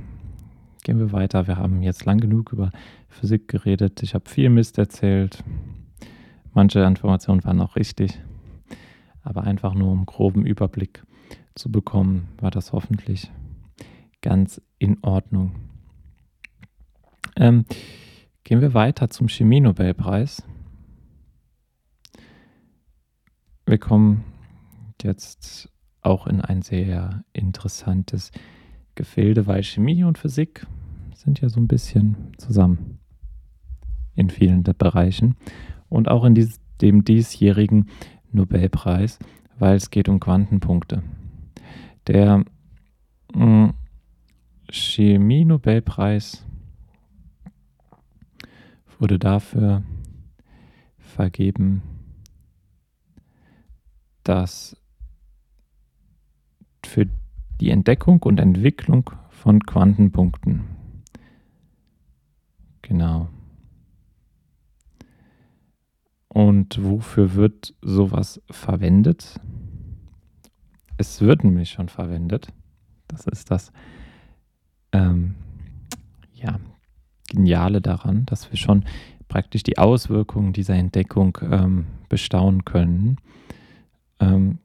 Gehen 0.84 1.00
wir 1.00 1.10
weiter. 1.10 1.48
Wir 1.48 1.56
haben 1.56 1.82
jetzt 1.82 2.04
lang 2.04 2.18
genug 2.18 2.52
über 2.52 2.70
Physik 3.08 3.48
geredet. 3.48 4.04
Ich 4.04 4.14
habe 4.14 4.28
viel 4.28 4.50
Mist 4.50 4.78
erzählt. 4.78 5.42
Manche 6.54 6.84
Informationen 6.84 7.42
waren 7.42 7.60
auch 7.60 7.74
richtig 7.74 8.20
aber 9.22 9.44
einfach 9.44 9.74
nur 9.74 9.90
um 9.90 10.06
groben 10.06 10.44
Überblick 10.44 11.04
zu 11.54 11.70
bekommen, 11.70 12.28
war 12.38 12.50
das 12.50 12.72
hoffentlich 12.72 13.30
ganz 14.20 14.60
in 14.78 14.98
Ordnung. 15.02 15.52
Ähm, 17.36 17.64
gehen 18.44 18.60
wir 18.60 18.74
weiter 18.74 19.10
zum 19.10 19.28
Chemie-Nobelpreis. 19.28 20.42
Wir 23.66 23.78
kommen 23.78 24.24
jetzt 25.02 25.70
auch 26.02 26.26
in 26.26 26.40
ein 26.40 26.62
sehr 26.62 27.24
interessantes 27.32 28.32
Gefilde, 28.94 29.46
weil 29.46 29.62
Chemie 29.62 30.04
und 30.04 30.18
Physik 30.18 30.66
sind 31.14 31.40
ja 31.40 31.48
so 31.48 31.60
ein 31.60 31.68
bisschen 31.68 32.32
zusammen 32.36 32.98
in 34.14 34.30
vielen 34.30 34.62
Bereichen. 34.62 35.36
Und 35.88 36.08
auch 36.08 36.24
in 36.24 36.34
dies, 36.34 36.60
dem 36.80 37.04
diesjährigen 37.04 37.88
Nobelpreis, 38.32 39.18
weil 39.58 39.76
es 39.76 39.90
geht 39.90 40.08
um 40.08 40.20
Quantenpunkte. 40.20 41.02
Der 42.06 42.44
mm, 43.34 43.70
Chemie-Nobelpreis 44.70 46.44
wurde 48.98 49.18
dafür 49.18 49.82
vergeben, 50.98 51.82
dass 54.22 54.76
für 56.84 57.08
die 57.60 57.70
Entdeckung 57.70 58.22
und 58.22 58.38
Entwicklung 58.38 59.10
von 59.30 59.60
Quantenpunkten. 59.60 60.64
Genau. 62.82 63.28
Und 66.32 66.82
wofür 66.82 67.34
wird 67.34 67.74
sowas 67.82 68.40
verwendet? 68.50 69.38
Es 70.96 71.20
wird 71.20 71.44
nämlich 71.44 71.68
schon 71.68 71.90
verwendet. 71.90 72.48
Das 73.06 73.26
ist 73.26 73.50
das 73.50 73.70
ähm, 74.92 75.34
ja, 76.32 76.58
Geniale 77.28 77.82
daran, 77.82 78.24
dass 78.24 78.50
wir 78.50 78.56
schon 78.56 78.86
praktisch 79.28 79.62
die 79.62 79.76
Auswirkungen 79.76 80.54
dieser 80.54 80.74
Entdeckung 80.74 81.36
ähm, 81.42 81.84
bestaunen 82.08 82.64
können. 82.64 83.18
Ähm, 84.18 84.58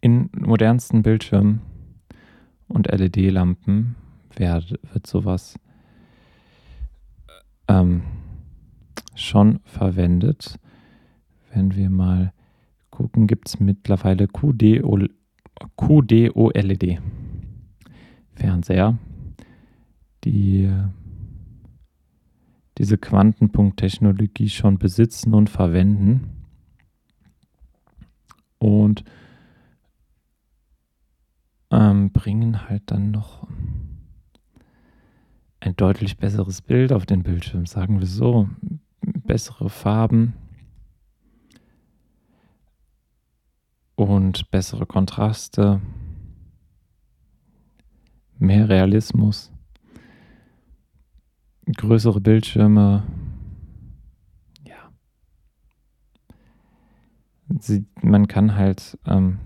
in 0.00 0.30
modernsten 0.36 1.04
Bildschirmen 1.04 1.60
und 2.66 2.88
LED-Lampen 2.88 3.94
wird, 4.36 5.06
sowas 5.06 5.60
ähm, 7.68 8.02
schon 9.14 9.60
verwendet. 9.64 10.58
Wenn 11.52 11.74
wir 11.74 11.90
mal 11.90 12.32
gucken, 12.90 13.26
gibt 13.26 13.48
es 13.48 13.60
mittlerweile 13.60 14.28
QDO, 14.28 15.06
QDOLED 15.76 17.00
Fernseher, 18.34 18.98
die 20.24 20.70
diese 22.78 22.98
Quantenpunkttechnologie 22.98 24.48
schon 24.48 24.78
besitzen 24.78 25.34
und 25.34 25.48
verwenden. 25.48 26.30
Und 28.58 29.04
ähm, 31.70 32.10
bringen 32.10 32.68
halt 32.68 32.82
dann 32.86 33.10
noch 33.10 33.46
ein 35.60 35.76
deutlich 35.76 36.16
besseres 36.16 36.62
Bild 36.62 36.92
auf 36.92 37.06
den 37.06 37.22
Bildschirm, 37.22 37.66
sagen 37.66 38.00
wir 38.00 38.06
so 38.06 38.48
bessere 39.24 39.70
Farben 39.70 40.34
und 43.96 44.50
bessere 44.50 44.86
Kontraste, 44.86 45.80
mehr 48.38 48.68
Realismus, 48.68 49.52
größere 51.76 52.20
Bildschirme. 52.20 53.04
Ja. 54.64 54.90
Sie, 57.60 57.86
man 58.02 58.28
kann 58.28 58.56
halt 58.56 58.98
ähm, 59.06 59.38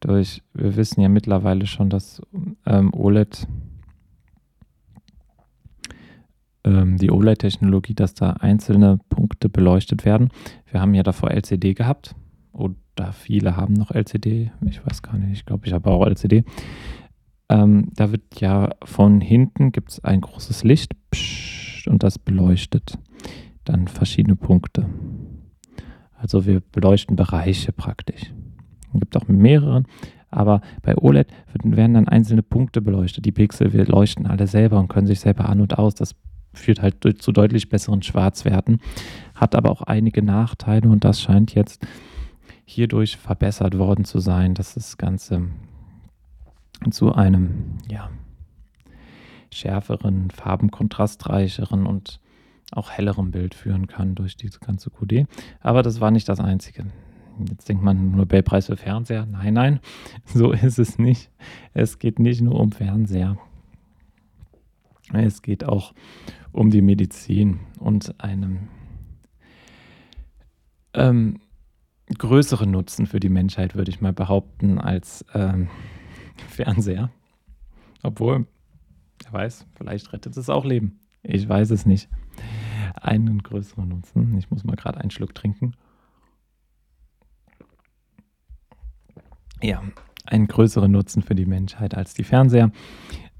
durch, 0.00 0.42
wir 0.54 0.76
wissen 0.76 1.00
ja 1.00 1.08
mittlerweile 1.08 1.66
schon, 1.66 1.90
dass 1.90 2.22
ähm, 2.64 2.94
OLED 2.94 3.46
ähm, 6.64 6.96
die 6.96 7.10
OLED-Technologie, 7.10 7.94
dass 7.94 8.14
da 8.14 8.30
einzelne 8.32 8.98
Punkte 9.08 9.48
beleuchtet 9.48 10.04
werden. 10.04 10.28
Wir 10.70 10.80
haben 10.80 10.94
ja 10.94 11.02
davor 11.02 11.30
LCD 11.30 11.74
gehabt 11.74 12.14
oder 12.52 13.12
viele 13.12 13.56
haben 13.56 13.74
noch 13.74 13.90
LCD. 13.90 14.50
Ich 14.66 14.84
weiß 14.84 15.02
gar 15.02 15.16
nicht, 15.16 15.32
ich 15.32 15.46
glaube, 15.46 15.66
ich 15.66 15.72
habe 15.72 15.90
auch 15.90 16.06
LCD. 16.06 16.44
Ähm, 17.48 17.88
da 17.94 18.12
wird 18.12 18.40
ja 18.40 18.70
von 18.84 19.20
hinten 19.20 19.72
gibt 19.72 19.90
es 19.90 20.04
ein 20.04 20.20
großes 20.20 20.62
Licht 20.64 20.94
und 21.86 22.02
das 22.02 22.18
beleuchtet 22.18 22.98
dann 23.64 23.88
verschiedene 23.88 24.36
Punkte. 24.36 24.86
Also 26.14 26.46
wir 26.46 26.60
beleuchten 26.60 27.16
Bereiche 27.16 27.72
praktisch. 27.72 28.32
Es 28.92 29.00
gibt 29.00 29.16
auch 29.16 29.26
mehrere, 29.28 29.84
aber 30.30 30.60
bei 30.82 30.96
OLED 30.96 31.28
werden 31.64 31.94
dann 31.94 32.08
einzelne 32.08 32.42
Punkte 32.42 32.80
beleuchtet. 32.82 33.24
Die 33.24 33.32
Pixel, 33.32 33.72
wir 33.72 33.86
leuchten 33.86 34.26
alle 34.26 34.46
selber 34.46 34.78
und 34.78 34.88
können 34.88 35.06
sich 35.06 35.20
selber 35.20 35.48
an 35.48 35.60
und 35.60 35.78
aus. 35.78 35.94
Das 35.94 36.14
führt 36.52 36.82
halt 36.82 37.22
zu 37.22 37.32
deutlich 37.32 37.68
besseren 37.68 38.02
Schwarzwerten, 38.02 38.80
hat 39.34 39.54
aber 39.54 39.70
auch 39.70 39.82
einige 39.82 40.22
Nachteile 40.22 40.88
und 40.88 41.04
das 41.04 41.20
scheint 41.20 41.54
jetzt 41.54 41.86
hierdurch 42.64 43.16
verbessert 43.16 43.78
worden 43.78 44.04
zu 44.04 44.20
sein, 44.20 44.54
dass 44.54 44.74
das 44.74 44.96
Ganze 44.96 45.48
zu 46.90 47.12
einem 47.12 47.78
ja, 47.90 48.10
schärferen, 49.52 50.30
farbenkontrastreicheren 50.30 51.86
und 51.86 52.20
auch 52.72 52.90
hellerem 52.90 53.32
Bild 53.32 53.54
führen 53.54 53.88
kann 53.88 54.14
durch 54.14 54.36
diese 54.36 54.60
ganze 54.60 54.90
QD. 54.90 55.26
Aber 55.60 55.82
das 55.82 56.00
war 56.00 56.10
nicht 56.10 56.28
das 56.28 56.40
Einzige. 56.40 56.86
Jetzt 57.48 57.68
denkt 57.68 57.82
man 57.82 58.12
Nobelpreis 58.12 58.66
für 58.66 58.76
Fernseher. 58.76 59.26
Nein, 59.26 59.54
nein, 59.54 59.80
so 60.24 60.52
ist 60.52 60.78
es 60.78 60.98
nicht. 60.98 61.30
Es 61.74 61.98
geht 61.98 62.18
nicht 62.18 62.40
nur 62.40 62.60
um 62.60 62.72
Fernseher. 62.72 63.38
Es 65.12 65.42
geht 65.42 65.64
auch 65.64 65.94
um 66.52 66.70
die 66.70 66.82
Medizin 66.82 67.60
und 67.78 68.20
einen 68.20 68.68
ähm, 70.94 71.40
größeren 72.16 72.70
Nutzen 72.70 73.06
für 73.06 73.20
die 73.20 73.28
Menschheit, 73.28 73.74
würde 73.74 73.90
ich 73.90 74.00
mal 74.00 74.12
behaupten, 74.12 74.78
als 74.78 75.24
ähm, 75.34 75.68
Fernseher. 76.48 77.10
Obwohl, 78.02 78.46
wer 79.22 79.32
weiß, 79.32 79.66
vielleicht 79.74 80.12
rettet 80.12 80.36
es 80.36 80.48
auch 80.48 80.64
Leben. 80.64 81.00
Ich 81.22 81.48
weiß 81.48 81.70
es 81.70 81.86
nicht. 81.86 82.08
Einen 82.94 83.42
größeren 83.42 83.88
Nutzen. 83.88 84.36
Ich 84.38 84.50
muss 84.50 84.64
mal 84.64 84.76
gerade 84.76 85.00
einen 85.00 85.10
Schluck 85.10 85.34
trinken. 85.34 85.74
Ja, 89.62 89.82
einen 90.24 90.46
größeren 90.46 90.90
Nutzen 90.90 91.22
für 91.22 91.34
die 91.34 91.44
Menschheit 91.44 91.94
als 91.94 92.14
die 92.14 92.24
Fernseher. 92.24 92.72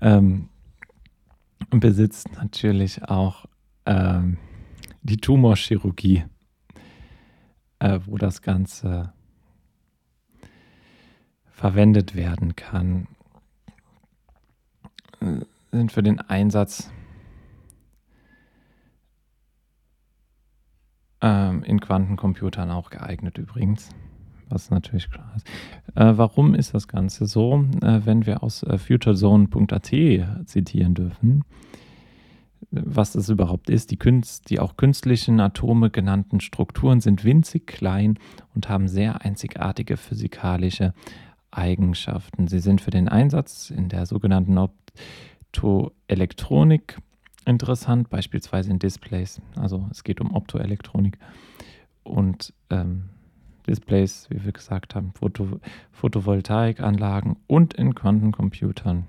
Ähm, 0.00 0.48
besitzt 1.70 2.32
natürlich 2.32 3.04
auch 3.04 3.46
ähm, 3.86 4.38
die 5.02 5.18
Tumorchirurgie, 5.18 6.24
äh, 7.78 8.00
wo 8.06 8.18
das 8.18 8.42
Ganze 8.42 9.12
verwendet 11.50 12.14
werden 12.14 12.56
kann, 12.56 13.06
äh, 15.20 15.40
sind 15.70 15.92
für 15.92 16.02
den 16.02 16.18
Einsatz 16.20 16.90
ähm, 21.20 21.62
in 21.62 21.80
Quantencomputern 21.80 22.70
auch 22.70 22.90
geeignet 22.90 23.38
übrigens, 23.38 23.90
was 24.50 24.70
natürlich 24.70 25.10
klar 25.10 25.32
ist. 25.36 25.46
Äh, 25.94 26.16
warum 26.16 26.54
ist 26.54 26.72
das 26.74 26.88
Ganze 26.88 27.26
so? 27.26 27.64
Äh, 27.82 28.00
wenn 28.04 28.24
wir 28.26 28.42
aus 28.42 28.62
äh, 28.62 28.78
futurezone.at 28.78 29.92
zitieren 30.46 30.94
dürfen, 30.94 31.44
was 32.70 33.14
es 33.14 33.28
überhaupt 33.28 33.68
ist. 33.70 33.90
Die, 33.90 33.96
Künst, 33.96 34.48
die 34.50 34.60
auch 34.60 34.76
künstlichen 34.76 35.40
Atome 35.40 35.90
genannten 35.90 36.40
Strukturen 36.40 37.00
sind 37.00 37.24
winzig 37.24 37.66
klein 37.66 38.18
und 38.54 38.68
haben 38.68 38.86
sehr 38.86 39.24
einzigartige 39.24 39.96
physikalische 39.96 40.94
Eigenschaften. 41.50 42.46
Sie 42.46 42.60
sind 42.60 42.80
für 42.80 42.92
den 42.92 43.08
Einsatz 43.08 43.70
in 43.70 43.88
der 43.88 44.06
sogenannten 44.06 44.56
Optoelektronik 44.58 46.98
interessant, 47.44 48.08
beispielsweise 48.10 48.70
in 48.70 48.78
Displays. 48.78 49.40
Also 49.56 49.88
es 49.90 50.04
geht 50.04 50.20
um 50.20 50.32
Optoelektronik 50.34 51.18
und 52.04 52.52
ähm, 52.70 53.08
Displays, 53.70 54.26
wie 54.30 54.44
wir 54.44 54.52
gesagt 54.52 54.94
haben, 54.94 55.12
Foto, 55.12 55.60
Photovoltaikanlagen 55.92 57.36
und 57.46 57.74
in 57.74 57.94
Quantencomputern. 57.94 59.06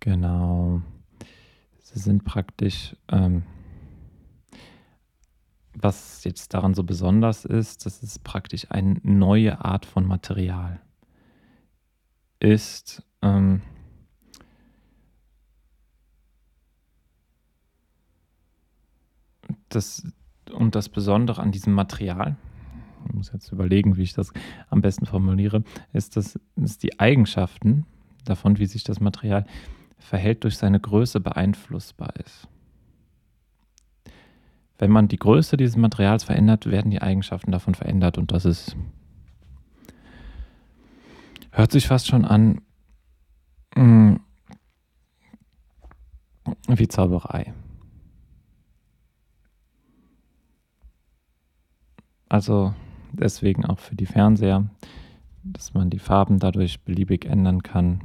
Genau. 0.00 0.82
Sie 1.82 1.98
sind 1.98 2.24
praktisch 2.24 2.96
ähm, 3.08 3.42
was 5.78 6.24
jetzt 6.24 6.54
daran 6.54 6.74
so 6.74 6.84
besonders 6.84 7.44
ist, 7.44 7.86
dass 7.86 8.02
es 8.02 8.18
praktisch 8.18 8.70
eine 8.70 8.98
neue 9.02 9.64
Art 9.64 9.84
von 9.84 10.06
Material 10.06 10.80
ist. 12.40 13.02
Ähm, 13.22 13.62
das, 19.68 20.06
und 20.50 20.74
das 20.74 20.88
Besondere 20.88 21.42
an 21.42 21.52
diesem 21.52 21.72
Material, 21.72 22.36
ich 23.08 23.14
muss 23.14 23.32
jetzt 23.32 23.52
überlegen, 23.52 23.96
wie 23.96 24.02
ich 24.02 24.14
das 24.14 24.32
am 24.68 24.80
besten 24.80 25.06
formuliere, 25.06 25.62
ist, 25.92 26.16
dass, 26.16 26.38
dass 26.56 26.78
die 26.78 26.98
Eigenschaften 26.98 27.86
davon, 28.24 28.58
wie 28.58 28.66
sich 28.66 28.84
das 28.84 29.00
Material 29.00 29.46
verhält, 29.98 30.44
durch 30.44 30.58
seine 30.58 30.80
Größe 30.80 31.20
beeinflussbar 31.20 32.14
ist. 32.16 32.48
Wenn 34.78 34.90
man 34.90 35.08
die 35.08 35.18
Größe 35.18 35.56
dieses 35.56 35.76
Materials 35.76 36.24
verändert, 36.24 36.66
werden 36.66 36.90
die 36.90 37.00
Eigenschaften 37.00 37.52
davon 37.52 37.74
verändert 37.74 38.18
und 38.18 38.32
das 38.32 38.44
ist 38.44 38.76
hört 41.56 41.72
sich 41.72 41.86
fast 41.86 42.06
schon 42.06 42.26
an 42.26 42.60
mh, 43.74 43.84
mm, 43.84 44.20
wie 46.68 46.88
Zauberei. 46.88 47.54
Also 52.28 52.74
deswegen 53.12 53.64
auch 53.64 53.78
für 53.78 53.94
die 53.94 54.06
Fernseher, 54.06 54.68
dass 55.42 55.74
man 55.74 55.90
die 55.90 55.98
Farben 55.98 56.38
dadurch 56.38 56.80
beliebig 56.82 57.24
ändern 57.24 57.62
kann. 57.62 58.02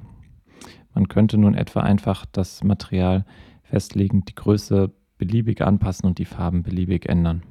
Man 0.93 1.07
könnte 1.07 1.37
nun 1.37 1.55
etwa 1.55 1.81
einfach 1.81 2.25
das 2.25 2.63
Material 2.63 3.25
festlegen, 3.63 4.25
die 4.25 4.35
Größe 4.35 4.91
beliebig 5.17 5.61
anpassen 5.61 6.05
und 6.07 6.17
die 6.17 6.25
Farben 6.25 6.63
beliebig 6.63 7.07
ändern. 7.07 7.43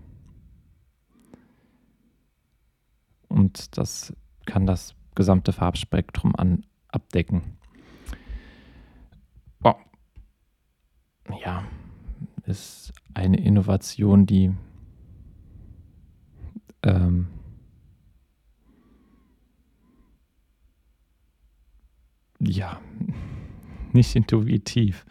Und 3.28 3.76
das 3.78 4.14
kann 4.44 4.66
das 4.66 4.94
gesamte 5.14 5.52
Farbspektrum 5.52 6.34
an, 6.36 6.66
abdecken. 6.88 7.56
Oh. 9.62 9.74
Ja, 11.44 11.64
ist 12.46 12.92
eine 13.14 13.38
Innovation, 13.38 14.26
die 14.26 14.52
ähm, 16.82 17.28
ja, 22.38 22.80
nicht 23.92 24.14
intuitiv 24.16 25.04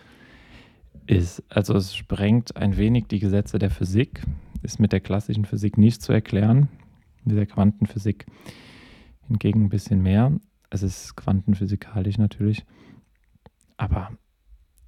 ist. 1.05 1.43
Also 1.49 1.75
es 1.75 1.95
sprengt 1.95 2.55
ein 2.55 2.77
wenig 2.77 3.07
die 3.07 3.19
Gesetze 3.19 3.59
der 3.59 3.69
Physik, 3.69 4.23
ist 4.61 4.79
mit 4.79 4.91
der 4.91 4.99
klassischen 4.99 5.45
Physik 5.45 5.77
nicht 5.77 6.01
zu 6.01 6.11
erklären, 6.11 6.69
mit 7.23 7.37
der 7.37 7.45
Quantenphysik 7.45 8.25
hingegen 9.27 9.65
ein 9.65 9.69
bisschen 9.69 10.01
mehr. 10.01 10.31
Es 10.69 10.83
ist 10.83 11.15
quantenphysikalisch 11.15 12.17
natürlich, 12.17 12.65
aber 13.77 14.11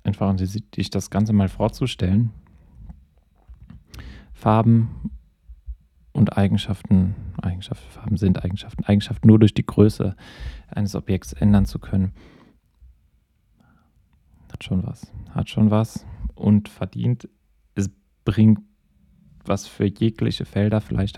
einfach 0.04 0.30
um 0.30 0.38
sich 0.38 0.90
das 0.90 1.10
Ganze 1.10 1.34
mal 1.34 1.50
vorzustellen, 1.50 2.32
Farben 4.34 5.12
und 6.14 6.38
Eigenschaften, 6.38 7.16
Eigenschaften, 7.42 7.90
Farben 7.90 8.18
sind 8.18 8.44
Eigenschaften, 8.44 8.84
Eigenschaften 8.84 9.28
nur 9.28 9.40
durch 9.40 9.54
die 9.54 9.66
Größe 9.66 10.16
eines 10.70 10.96
Objekts 10.96 11.34
ändern 11.34 11.66
zu 11.66 11.80
können, 11.80 12.14
hat 14.52 14.64
schon 14.64 14.86
was. 14.86 15.12
Hat 15.32 15.50
schon 15.50 15.72
was 15.72 16.06
und 16.36 16.70
verdient. 16.70 17.30
Es 17.76 17.90
bringt 18.26 18.60
was 19.46 19.68
für 19.68 19.86
jegliche 19.86 20.46
Felder. 20.46 20.82
Vielleicht 20.82 21.18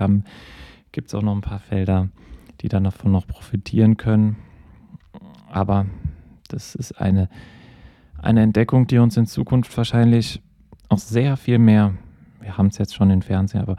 gibt 0.92 1.08
es 1.08 1.16
auch 1.16 1.22
noch 1.22 1.36
ein 1.36 1.42
paar 1.42 1.60
Felder, 1.60 2.10
die 2.62 2.70
dann 2.70 2.86
davon 2.86 3.12
noch 3.12 3.28
profitieren 3.28 3.98
können. 3.98 4.38
Aber 5.50 5.88
das 6.48 6.76
ist 6.76 6.94
eine, 6.94 7.30
eine 8.18 8.42
Entdeckung, 8.42 8.88
die 8.88 9.00
uns 9.00 9.18
in 9.18 9.26
Zukunft 9.26 9.76
wahrscheinlich 9.76 10.42
auch 10.90 11.00
sehr 11.00 11.38
viel 11.38 11.60
mehr, 11.60 11.96
wir 12.40 12.58
haben 12.58 12.68
es 12.68 12.78
jetzt 12.78 12.96
schon 12.96 13.10
im 13.10 13.22
Fernsehen, 13.22 13.62
aber 13.62 13.78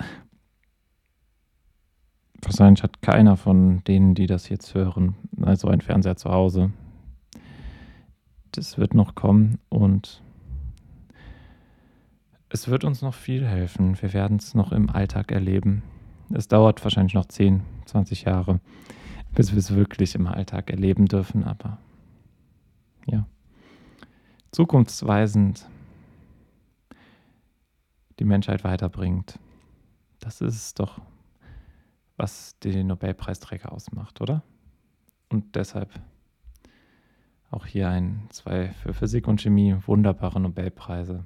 wahrscheinlich 2.45 2.83
hat 2.83 3.03
keiner 3.03 3.37
von 3.37 3.83
denen, 3.85 4.15
die 4.15 4.27
das 4.27 4.49
jetzt 4.49 4.75
hören, 4.75 5.17
also 5.43 5.69
ein 5.69 5.81
Fernseher 5.81 6.17
zu 6.17 6.31
Hause 6.31 6.73
das 8.57 8.79
wird 8.79 8.95
noch 8.95 9.15
kommen 9.15 9.59
und 9.69 10.23
es 12.49 12.69
wird 12.69 12.85
uns 12.85 13.03
noch 13.03 13.15
viel 13.15 13.47
helfen. 13.47 14.01
Wir 14.01 14.13
werden 14.13 14.37
es 14.37 14.55
noch 14.55 14.71
im 14.73 14.91
Alltag 14.91 15.33
erleben. 15.33 15.83
es 16.31 16.49
dauert 16.49 16.83
wahrscheinlich 16.85 17.15
noch 17.15 17.27
10, 17.27 17.63
20 17.87 18.23
Jahre, 18.23 18.61
bis 19.35 19.53
wir 19.53 19.59
es 19.59 19.75
wirklich 19.75 20.15
im 20.15 20.27
Alltag 20.27 20.71
erleben 20.71 21.07
dürfen, 21.07 21.45
aber 21.45 21.79
ja, 23.07 23.27
zukunftsweisend 24.53 25.69
die 28.21 28.25
Menschheit 28.25 28.63
weiterbringt. 28.63 29.39
Das 30.21 30.41
ist 30.41 30.79
doch, 30.79 31.01
was 32.17 32.59
den 32.61 32.87
Nobelpreisträger 32.89 33.73
ausmacht, 33.73 34.21
oder? 34.21 34.43
Und 35.29 35.57
deshalb 35.57 35.91
auch 37.51 37.67
hier 37.67 37.89
ein, 37.89 38.27
zwei 38.31 38.69
für 38.69 38.95
Physik 38.95 39.29
und 39.29 39.41
Chemie 39.41 39.77
wunderbare 39.87 40.41
Nobelpreise. 40.41 41.25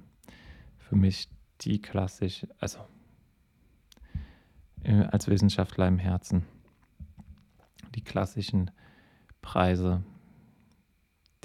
Für 0.78 0.96
mich 0.96 1.28
die 1.62 1.80
klassisch, 1.80 2.46
also 2.60 2.78
äh, 4.82 5.04
als 5.04 5.28
Wissenschaftler 5.28 5.88
im 5.88 5.98
Herzen, 5.98 6.44
die 7.94 8.02
klassischen 8.02 8.70
Preise, 9.42 10.02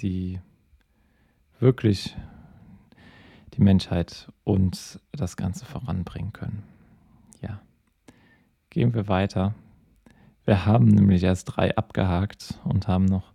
die 0.00 0.40
wirklich 1.60 2.16
die 3.54 3.62
Menschheit 3.62 4.30
und 4.44 5.00
das 5.12 5.36
Ganze 5.36 5.64
voranbringen 5.64 6.32
können. 6.32 6.62
Ja, 7.40 7.60
gehen 8.74 8.92
wir 8.92 9.06
weiter. 9.06 9.54
Wir 10.44 10.66
haben 10.66 10.88
nämlich 10.88 11.22
erst 11.22 11.56
drei 11.56 11.76
abgehakt 11.76 12.58
und 12.64 12.88
haben 12.88 13.04
noch 13.04 13.32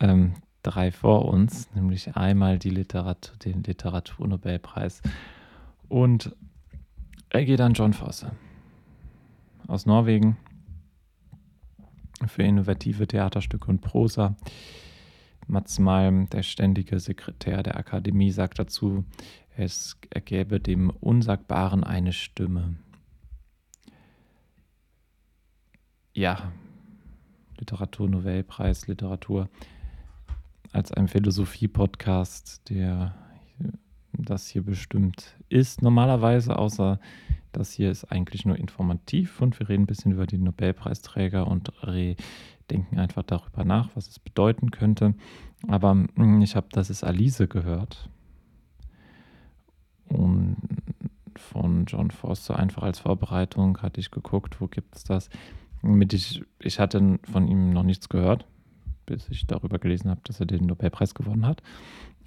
ähm, 0.00 0.34
drei 0.62 0.90
vor 0.90 1.26
uns, 1.26 1.72
nämlich 1.74 2.16
einmal 2.16 2.58
die 2.58 2.70
Literatur, 2.70 3.36
den 3.36 3.62
Literaturnobelpreis 3.62 5.02
und 5.88 6.34
er 7.28 7.44
geht 7.44 7.60
an 7.60 7.74
John 7.74 7.92
Fosse 7.92 8.32
aus 9.68 9.84
Norwegen 9.84 10.38
für 12.26 12.42
innovative 12.42 13.06
Theaterstücke 13.06 13.68
und 13.68 13.82
Prosa. 13.82 14.34
Mats 15.46 15.78
Malm, 15.78 16.30
der 16.30 16.42
ständige 16.42 16.98
Sekretär 17.00 17.62
der 17.62 17.76
Akademie, 17.76 18.30
sagt 18.30 18.58
dazu, 18.58 19.04
es 19.56 19.98
ergäbe 20.08 20.58
dem 20.58 20.88
Unsagbaren 20.88 21.84
eine 21.84 22.12
Stimme. 22.12 22.76
Ja, 26.14 26.52
Literatur-Nobelpreis, 27.58 28.86
Literatur 28.86 29.48
als 30.70 30.92
ein 30.92 31.08
Philosophie-Podcast, 31.08 32.68
der 32.68 33.14
das 34.12 34.46
hier 34.48 34.62
bestimmt 34.62 35.36
ist. 35.48 35.80
Normalerweise, 35.80 36.58
außer 36.58 37.00
das 37.52 37.72
hier 37.72 37.90
ist 37.90 38.04
eigentlich 38.04 38.44
nur 38.44 38.58
informativ 38.58 39.40
und 39.40 39.58
wir 39.58 39.70
reden 39.70 39.84
ein 39.84 39.86
bisschen 39.86 40.12
über 40.12 40.26
die 40.26 40.36
Nobelpreisträger 40.36 41.46
und 41.46 41.72
denken 42.70 42.98
einfach 42.98 43.22
darüber 43.22 43.64
nach, 43.64 43.88
was 43.94 44.08
es 44.08 44.18
bedeuten 44.18 44.70
könnte. 44.70 45.14
Aber 45.66 45.92
hm, 45.92 46.42
ich 46.42 46.56
habe, 46.56 46.66
das 46.72 46.90
ist 46.90 47.04
Alice 47.04 47.44
gehört. 47.48 48.10
Und 50.08 50.56
von 51.36 51.86
John 51.86 52.10
Foster 52.10 52.58
einfach 52.58 52.82
als 52.82 52.98
Vorbereitung 52.98 53.78
hatte 53.80 54.00
ich 54.00 54.10
geguckt, 54.10 54.60
wo 54.60 54.68
gibt 54.68 54.96
es 54.96 55.04
das. 55.04 55.30
Mit 55.82 56.12
ich, 56.12 56.42
ich 56.60 56.78
hatte 56.78 57.18
von 57.30 57.48
ihm 57.48 57.70
noch 57.70 57.82
nichts 57.82 58.08
gehört, 58.08 58.46
bis 59.06 59.28
ich 59.28 59.46
darüber 59.46 59.78
gelesen 59.78 60.10
habe, 60.10 60.20
dass 60.24 60.40
er 60.40 60.46
den 60.46 60.66
Nobelpreis 60.66 61.14
gewonnen 61.14 61.44
hat. 61.44 61.62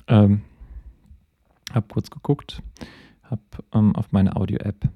Ähm, 0.07 0.41
habe 1.73 1.87
kurz 1.87 2.09
geguckt, 2.09 2.61
habe 3.23 3.41
ähm, 3.73 3.95
auf 3.95 4.11
meine 4.11 4.35
Audio-App 4.35 4.89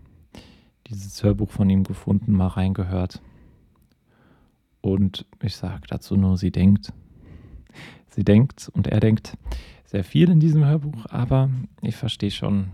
dieses 0.88 1.24
Hörbuch 1.24 1.50
von 1.50 1.70
ihm 1.70 1.84
gefunden, 1.84 2.34
mal 2.34 2.48
reingehört. 2.48 3.22
Und 4.82 5.26
ich 5.42 5.56
sage 5.56 5.84
dazu 5.88 6.16
nur, 6.16 6.38
sie 6.38 6.52
denkt. 6.52 6.94
Sie 8.10 8.24
denkt 8.24 8.70
und 8.74 8.88
er 8.88 9.00
denkt 9.00 9.38
sehr 9.86 10.04
viel 10.04 10.30
in 10.30 10.40
diesem 10.40 10.66
Hörbuch, 10.66 11.06
aber 11.10 11.50
ich 11.82 11.96
verstehe 11.96 12.32
schon, 12.32 12.72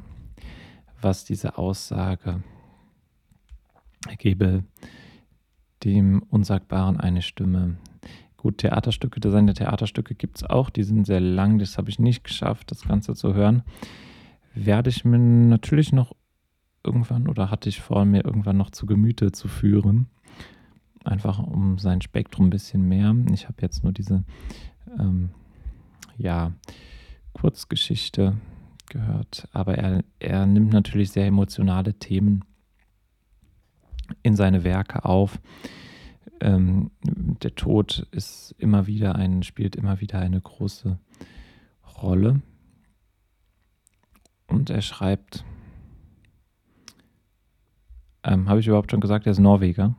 was 1.02 1.26
diese 1.26 1.58
Aussage 1.58 2.42
gebe 4.18 4.64
dem 5.86 6.24
Unsagbaren 6.24 7.00
eine 7.00 7.22
Stimme. 7.22 7.78
Gut, 8.38 8.58
Theaterstücke, 8.58 9.20
seine 9.30 9.54
Theaterstücke 9.54 10.16
gibt 10.16 10.38
es 10.38 10.44
auch, 10.44 10.70
die 10.72 10.84
sind 10.84 11.06
sehr 11.06 11.20
lang, 11.20 11.60
das 11.60 11.78
habe 11.78 11.90
ich 11.90 12.00
nicht 12.00 12.24
geschafft, 12.24 12.72
das 12.72 12.84
Ganze 12.84 13.14
zu 13.14 13.36
hören. 13.36 13.64
Werde 14.56 14.90
ich 14.90 15.06
mir 15.06 15.20
natürlich 15.20 15.92
noch 15.92 16.16
irgendwann 16.84 17.28
oder 17.28 17.52
hatte 17.52 17.70
ich 17.70 17.82
vor, 17.82 18.06
mir 18.06 18.26
irgendwann 18.26 18.58
noch 18.58 18.72
zu 18.72 18.86
Gemüte 18.86 19.32
zu 19.32 19.48
führen. 19.48 20.08
Einfach 21.04 21.40
um 21.40 21.78
sein 21.78 22.02
Spektrum 22.02 22.48
ein 22.48 22.52
bisschen 22.52 22.88
mehr. 22.88 23.16
Ich 23.32 23.46
habe 23.46 23.62
jetzt 23.62 23.84
nur 23.84 23.94
diese, 23.94 24.24
ähm, 25.00 25.30
ja, 26.18 26.52
Kurzgeschichte 27.34 28.38
gehört, 28.90 29.48
aber 29.52 29.78
er, 29.78 30.04
er 30.20 30.46
nimmt 30.46 30.72
natürlich 30.72 31.12
sehr 31.12 31.26
emotionale 31.26 31.94
Themen 31.96 32.44
in 34.24 34.36
seine 34.36 34.64
Werke 34.64 35.06
auf. 35.06 35.40
Ähm, 36.42 36.92
der 37.02 37.56
Tod 37.56 38.08
ist 38.12 38.56
immer 38.58 38.88
wieder 38.88 39.16
ein, 39.16 39.44
spielt 39.44 39.76
immer 39.76 40.02
wieder 40.02 40.20
eine 40.20 40.42
große 40.42 41.00
Rolle. 42.02 42.42
Und 44.48 44.70
er 44.70 44.82
schreibt 44.82 45.44
ähm, 48.26 48.50
Habe 48.50 48.60
ich 48.60 48.68
überhaupt 48.68 48.92
schon 48.92 49.02
gesagt, 49.02 49.26
er 49.26 49.32
ist 49.32 49.40
Norweger. 49.40 49.96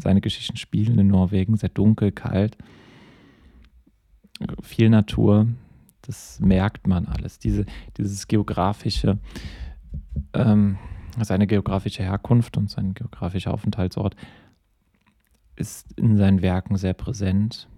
Seine 0.00 0.20
Geschichten 0.20 0.56
spielen 0.56 0.98
in 0.98 1.08
Norwegen, 1.08 1.56
sehr 1.56 1.68
dunkel, 1.68 2.12
kalt, 2.12 2.56
viel 4.62 4.88
Natur. 4.88 5.48
Das 6.02 6.40
merkt 6.40 6.86
man 6.86 7.06
alles. 7.06 7.38
Diese, 7.38 7.66
dieses 7.98 8.28
geografische, 8.28 9.18
ähm, 10.32 10.78
seine 11.24 11.46
geografische 11.46 12.02
Herkunft 12.02 12.56
und 12.56 12.70
sein 12.70 12.94
geografischer 12.94 13.52
Aufenthaltsort 13.52 14.16
ist 15.56 15.92
in 15.98 16.16
seinen 16.16 16.42
Werken 16.42 16.76
sehr 16.76 16.94
präsent 16.94 17.68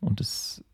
und 0.00 0.20
es, 0.20 0.64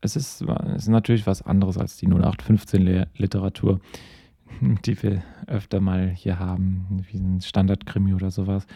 es, 0.00 0.16
ist, 0.16 0.42
es 0.42 0.82
ist 0.82 0.88
natürlich 0.88 1.26
was 1.26 1.42
anderes 1.42 1.78
als 1.78 1.96
die 1.96 2.08
0815-Literatur, 2.08 3.80
die 4.84 5.02
wir 5.02 5.22
öfter 5.46 5.80
mal 5.80 6.10
hier 6.10 6.38
haben, 6.38 7.04
wie 7.10 7.18
ein 7.18 7.40
Standardkrimi 7.40 8.14
oder 8.14 8.30
sowas. 8.30 8.66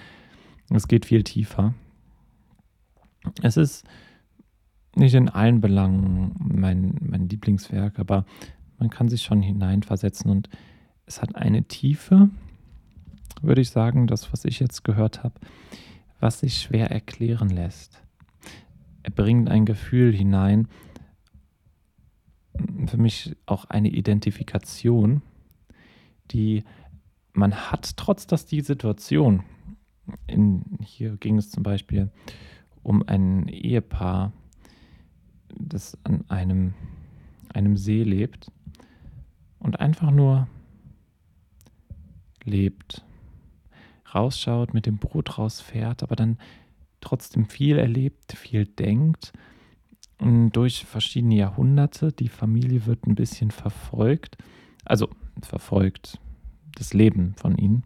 Es 0.70 0.88
geht 0.88 1.04
viel 1.04 1.24
tiefer. 1.24 1.74
Es 3.42 3.56
ist 3.56 3.84
nicht 4.94 5.14
in 5.14 5.28
allen 5.28 5.60
Belangen 5.60 6.34
mein, 6.38 6.96
mein 7.00 7.28
Lieblingswerk, 7.28 7.98
aber 7.98 8.24
man 8.80 8.90
kann 8.90 9.08
sich 9.08 9.22
schon 9.22 9.42
hineinversetzen 9.42 10.30
und 10.30 10.48
es 11.06 11.22
hat 11.22 11.36
eine 11.36 11.64
Tiefe, 11.64 12.30
würde 13.42 13.60
ich 13.60 13.70
sagen, 13.70 14.06
das, 14.06 14.32
was 14.32 14.44
ich 14.44 14.58
jetzt 14.60 14.84
gehört 14.84 15.22
habe, 15.22 15.34
was 16.18 16.40
sich 16.40 16.60
schwer 16.60 16.90
erklären 16.90 17.48
lässt. 17.48 18.02
Er 19.02 19.10
bringt 19.10 19.48
ein 19.48 19.64
Gefühl 19.64 20.14
hinein, 20.14 20.68
für 22.86 22.98
mich 22.98 23.36
auch 23.46 23.64
eine 23.66 23.88
Identifikation 23.88 25.22
die 26.32 26.64
man 27.32 27.54
hat, 27.54 27.96
trotz 27.96 28.26
dass 28.26 28.46
die 28.46 28.60
Situation, 28.60 29.42
in, 30.26 30.78
hier 30.82 31.16
ging 31.16 31.38
es 31.38 31.50
zum 31.50 31.62
Beispiel 31.62 32.10
um 32.82 33.06
ein 33.06 33.48
Ehepaar, 33.48 34.32
das 35.56 35.98
an 36.04 36.24
einem, 36.28 36.74
einem 37.52 37.76
See 37.76 38.02
lebt 38.02 38.50
und 39.60 39.78
einfach 39.78 40.10
nur 40.10 40.48
lebt, 42.44 43.04
rausschaut, 44.12 44.74
mit 44.74 44.86
dem 44.86 44.98
Boot 44.98 45.38
rausfährt, 45.38 46.02
aber 46.02 46.16
dann 46.16 46.38
trotzdem 47.00 47.46
viel 47.46 47.78
erlebt, 47.78 48.32
viel 48.32 48.66
denkt. 48.66 49.32
Und 50.18 50.52
durch 50.52 50.84
verschiedene 50.84 51.36
Jahrhunderte, 51.36 52.12
die 52.12 52.28
Familie 52.28 52.86
wird 52.86 53.06
ein 53.06 53.14
bisschen 53.14 53.50
verfolgt, 53.50 54.36
also 54.84 55.08
verfolgt 55.42 56.20
das 56.74 56.92
Leben 56.92 57.34
von 57.36 57.56
ihnen. 57.56 57.84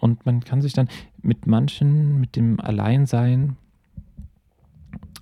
Und 0.00 0.26
man 0.26 0.40
kann 0.40 0.62
sich 0.62 0.72
dann 0.72 0.88
mit 1.20 1.46
manchen, 1.46 2.18
mit 2.18 2.34
dem 2.34 2.58
Alleinsein, 2.60 3.56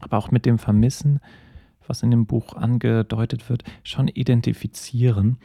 aber 0.00 0.16
auch 0.16 0.30
mit 0.30 0.46
dem 0.46 0.58
Vermissen, 0.58 1.20
was 1.90 2.04
in 2.04 2.12
dem 2.12 2.24
Buch 2.24 2.54
angedeutet 2.54 3.50
wird, 3.50 3.64
schon 3.82 4.06
identifizieren. 4.06 5.38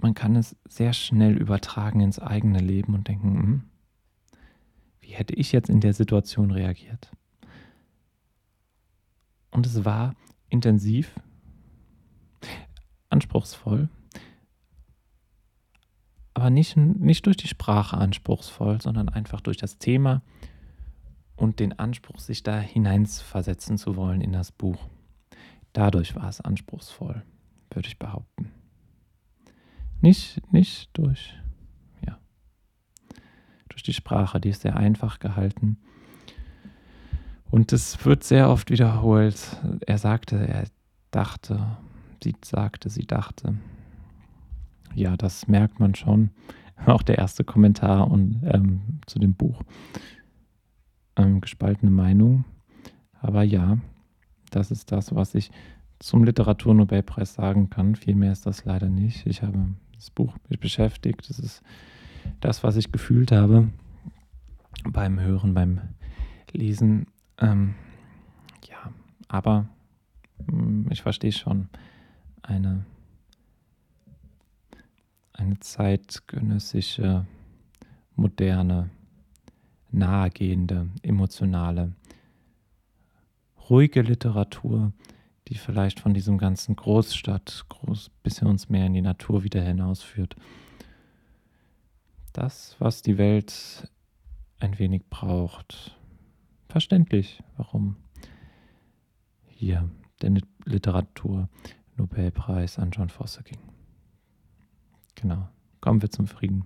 Man 0.00 0.14
kann 0.14 0.34
es 0.34 0.56
sehr 0.66 0.94
schnell 0.94 1.36
übertragen 1.36 2.00
ins 2.00 2.18
eigene 2.18 2.58
Leben 2.58 2.94
und 2.94 3.06
denken, 3.06 3.36
hm, 3.36 3.62
wie 5.00 5.10
hätte 5.10 5.34
ich 5.34 5.52
jetzt 5.52 5.68
in 5.68 5.80
der 5.80 5.92
Situation 5.92 6.50
reagiert? 6.50 7.12
Und 9.50 9.66
es 9.66 9.84
war 9.84 10.16
intensiv, 10.48 11.14
anspruchsvoll, 13.10 13.90
aber 16.32 16.48
nicht, 16.48 16.78
nicht 16.78 17.26
durch 17.26 17.36
die 17.36 17.46
Sprache 17.46 17.98
anspruchsvoll, 17.98 18.80
sondern 18.80 19.10
einfach 19.10 19.42
durch 19.42 19.58
das 19.58 19.76
Thema 19.78 20.22
und 21.36 21.60
den 21.60 21.78
Anspruch, 21.78 22.20
sich 22.20 22.42
da 22.42 22.58
hineinversetzen 22.58 23.76
zu 23.76 23.96
wollen 23.96 24.22
in 24.22 24.32
das 24.32 24.50
Buch. 24.50 24.88
Dadurch 25.74 26.14
war 26.14 26.28
es 26.28 26.40
anspruchsvoll, 26.40 27.22
würde 27.70 27.88
ich 27.88 27.98
behaupten. 27.98 28.50
Nicht, 30.00 30.40
nicht 30.52 30.88
durch, 30.92 31.34
ja, 32.06 32.16
durch 33.68 33.82
die 33.82 33.92
Sprache, 33.92 34.40
die 34.40 34.50
ist 34.50 34.62
sehr 34.62 34.76
einfach 34.76 35.18
gehalten. 35.18 35.78
Und 37.50 37.72
es 37.72 38.04
wird 38.04 38.22
sehr 38.24 38.50
oft 38.50 38.70
wiederholt. 38.70 39.36
Er 39.86 39.98
sagte, 39.98 40.36
er 40.46 40.64
dachte, 41.10 41.76
sie 42.22 42.34
sagte, 42.44 42.88
sie 42.88 43.06
dachte. 43.06 43.54
Ja, 44.94 45.16
das 45.16 45.48
merkt 45.48 45.80
man 45.80 45.94
schon. 45.96 46.30
Auch 46.86 47.02
der 47.02 47.18
erste 47.18 47.42
Kommentar 47.42 48.10
und, 48.10 48.42
ähm, 48.44 49.00
zu 49.06 49.18
dem 49.18 49.34
Buch. 49.34 49.62
Ähm, 51.16 51.40
gespaltene 51.40 51.90
Meinung. 51.90 52.44
Aber 53.20 53.42
ja, 53.42 53.78
das 54.50 54.70
ist 54.70 54.92
das, 54.92 55.14
was 55.14 55.34
ich 55.34 55.50
zum 55.98 56.24
Literaturnobelpreis 56.24 57.34
sagen 57.34 57.70
kann. 57.70 57.94
Viel 57.94 58.14
mehr 58.14 58.32
ist 58.32 58.46
das 58.46 58.64
leider 58.64 58.88
nicht. 58.88 59.26
Ich 59.26 59.42
habe 59.42 59.74
das 59.94 60.10
Buch 60.10 60.36
mich 60.48 60.60
beschäftigt. 60.60 61.28
Das 61.28 61.38
ist 61.38 61.62
das, 62.40 62.62
was 62.62 62.76
ich 62.76 62.92
gefühlt 62.92 63.32
habe 63.32 63.68
beim 64.84 65.20
Hören, 65.20 65.54
beim 65.54 65.80
Lesen. 66.52 67.06
Ähm, 67.38 67.74
ja, 68.68 68.92
aber 69.28 69.68
hm, 70.46 70.86
ich 70.90 71.02
verstehe 71.02 71.32
schon 71.32 71.68
eine, 72.42 72.84
eine 75.32 75.58
zeitgenössische, 75.60 77.26
moderne, 78.16 78.90
nahegehende, 79.90 80.88
emotionale, 81.02 81.92
ruhige 83.70 84.02
Literatur, 84.02 84.92
die 85.48 85.56
vielleicht 85.56 85.98
von 86.00 86.12
diesem 86.14 86.38
ganzen 86.38 86.76
Großstadt 86.76 87.66
groß 87.68 88.10
bisschen 88.22 88.46
uns 88.48 88.68
mehr 88.68 88.86
in 88.86 88.94
die 88.94 89.02
Natur 89.02 89.44
wieder 89.44 89.62
hinausführt. 89.62 90.34
Das, 92.32 92.76
was 92.78 93.02
die 93.02 93.18
Welt 93.18 93.88
ein 94.58 94.78
wenig 94.78 95.04
braucht. 95.08 95.98
Verständlich, 96.68 97.42
warum 97.56 97.96
hier 99.46 99.88
der 100.22 100.32
Literatur-Nobelpreis 100.64 102.78
an 102.78 102.90
John 102.90 103.10
Foster 103.10 103.42
ging. 103.42 103.58
Genau. 105.14 105.48
Kommen 105.80 106.02
wir 106.02 106.10
zum 106.10 106.26
Frieden. 106.26 106.64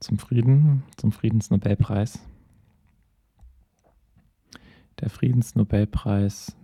Zum 0.00 0.18
Frieden, 0.18 0.82
zum 0.96 1.12
Friedensnobelpreis. 1.12 2.20
Der 5.00 5.08
Friedensnobelpreis 5.08 6.54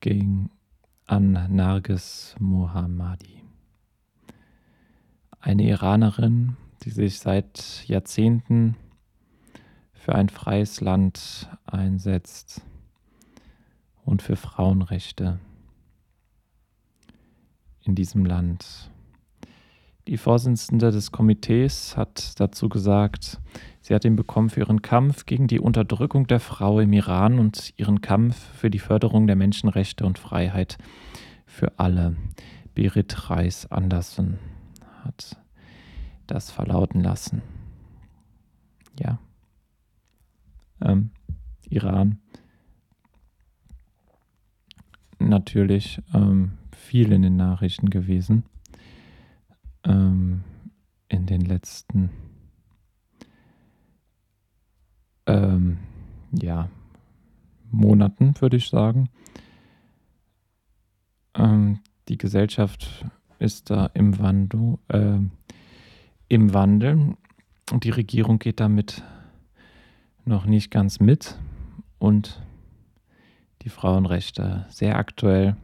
ging 0.00 0.50
an 1.06 1.32
Nargis 1.54 2.36
Mohammadi, 2.38 3.42
eine 5.40 5.62
Iranerin, 5.62 6.56
die 6.82 6.90
sich 6.90 7.18
seit 7.18 7.84
Jahrzehnten 7.86 8.76
für 9.94 10.14
ein 10.14 10.28
freies 10.28 10.82
Land 10.82 11.48
einsetzt 11.64 12.60
und 14.04 14.20
für 14.20 14.36
Frauenrechte 14.36 15.40
in 17.84 17.94
diesem 17.94 18.26
Land. 18.26 18.90
Die 20.08 20.18
Vorsitzende 20.18 20.92
des 20.92 21.10
Komitees 21.10 21.96
hat 21.96 22.38
dazu 22.38 22.68
gesagt, 22.68 23.40
sie 23.80 23.92
hat 23.92 24.04
ihn 24.04 24.14
bekommen 24.14 24.50
für 24.50 24.60
ihren 24.60 24.80
Kampf 24.80 25.26
gegen 25.26 25.48
die 25.48 25.58
Unterdrückung 25.58 26.28
der 26.28 26.38
Frau 26.38 26.78
im 26.78 26.92
Iran 26.92 27.40
und 27.40 27.74
ihren 27.76 28.02
Kampf 28.02 28.36
für 28.36 28.70
die 28.70 28.78
Förderung 28.78 29.26
der 29.26 29.34
Menschenrechte 29.34 30.06
und 30.06 30.20
Freiheit 30.20 30.78
für 31.44 31.76
alle. 31.80 32.14
Berit 32.72 33.30
Reis 33.30 33.66
Andersen 33.72 34.38
hat 35.02 35.36
das 36.28 36.52
verlauten 36.52 37.00
lassen. 37.00 37.42
Ja. 39.00 39.18
Ähm, 40.80 41.10
Iran. 41.68 42.20
Natürlich 45.18 46.00
ähm, 46.14 46.52
viel 46.70 47.10
in 47.10 47.22
den 47.22 47.36
Nachrichten 47.36 47.90
gewesen 47.90 48.44
ähm, 49.86 50.42
in 51.08 51.26
den 51.26 51.42
letzten 51.42 52.10
ähm, 55.26 55.78
ja, 56.32 56.68
Monaten, 57.70 58.34
würde 58.40 58.56
ich 58.56 58.68
sagen. 58.68 59.08
Ähm, 61.34 61.80
die 62.08 62.18
Gesellschaft 62.18 63.06
ist 63.38 63.70
da 63.70 63.86
im 63.94 64.18
Wandel, 64.18 64.78
äh, 64.88 65.18
im 66.28 66.54
Wandel. 66.54 67.16
Die 67.72 67.90
Regierung 67.90 68.38
geht 68.38 68.60
damit 68.60 69.02
noch 70.24 70.46
nicht 70.46 70.70
ganz 70.70 71.00
mit. 71.00 71.36
Und 71.98 72.42
die 73.62 73.68
Frauenrechte 73.68 74.66
sehr 74.68 74.96
aktuell 74.96 75.56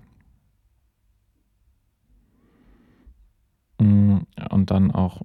und 3.83 4.71
dann 4.71 4.91
auch 4.91 5.23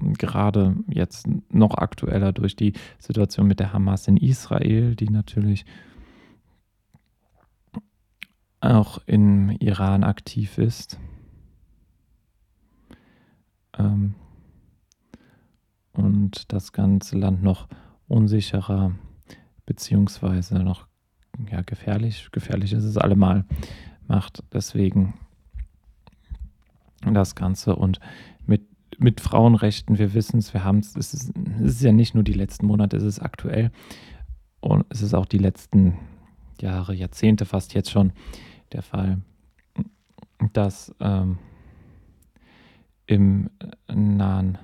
gerade 0.00 0.76
jetzt 0.88 1.26
noch 1.50 1.74
aktueller 1.74 2.32
durch 2.32 2.56
die 2.56 2.74
Situation 2.98 3.46
mit 3.46 3.60
der 3.60 3.72
Hamas 3.72 4.08
in 4.08 4.16
Israel, 4.16 4.94
die 4.94 5.08
natürlich 5.08 5.64
auch 8.60 8.98
im 9.06 9.50
Iran 9.50 10.04
aktiv 10.04 10.58
ist. 10.58 10.98
Ähm, 13.78 14.14
und 15.92 16.52
das 16.52 16.72
ganze 16.72 17.16
Land 17.16 17.42
noch 17.42 17.68
unsicherer 18.08 18.92
beziehungsweise 19.64 20.58
noch 20.62 20.86
ja, 21.50 21.62
gefährlich, 21.62 22.28
gefährlich 22.32 22.72
ist 22.72 22.84
es 22.84 22.96
allemal, 22.96 23.44
macht. 24.06 24.42
Deswegen 24.52 25.14
das 27.14 27.34
Ganze. 27.34 27.76
Und 27.76 28.00
mit, 28.46 28.62
mit 28.98 29.20
Frauenrechten, 29.20 29.98
wir 29.98 30.14
wissen 30.14 30.38
es, 30.38 30.54
wir 30.54 30.64
haben 30.64 30.78
es, 30.78 30.96
es 30.96 31.14
ist, 31.14 31.32
es 31.62 31.76
ist 31.76 31.82
ja 31.82 31.92
nicht 31.92 32.14
nur 32.14 32.24
die 32.24 32.32
letzten 32.32 32.66
Monate, 32.66 32.96
es 32.96 33.02
ist 33.02 33.20
aktuell 33.20 33.70
und 34.60 34.84
es 34.88 35.02
ist 35.02 35.14
auch 35.14 35.26
die 35.26 35.38
letzten 35.38 35.98
Jahre, 36.60 36.94
Jahrzehnte 36.94 37.44
fast 37.44 37.74
jetzt 37.74 37.90
schon 37.90 38.12
der 38.72 38.82
Fall, 38.82 39.18
dass 40.52 40.94
ähm, 41.00 41.38
im 43.06 43.50
Nahen 43.88 44.58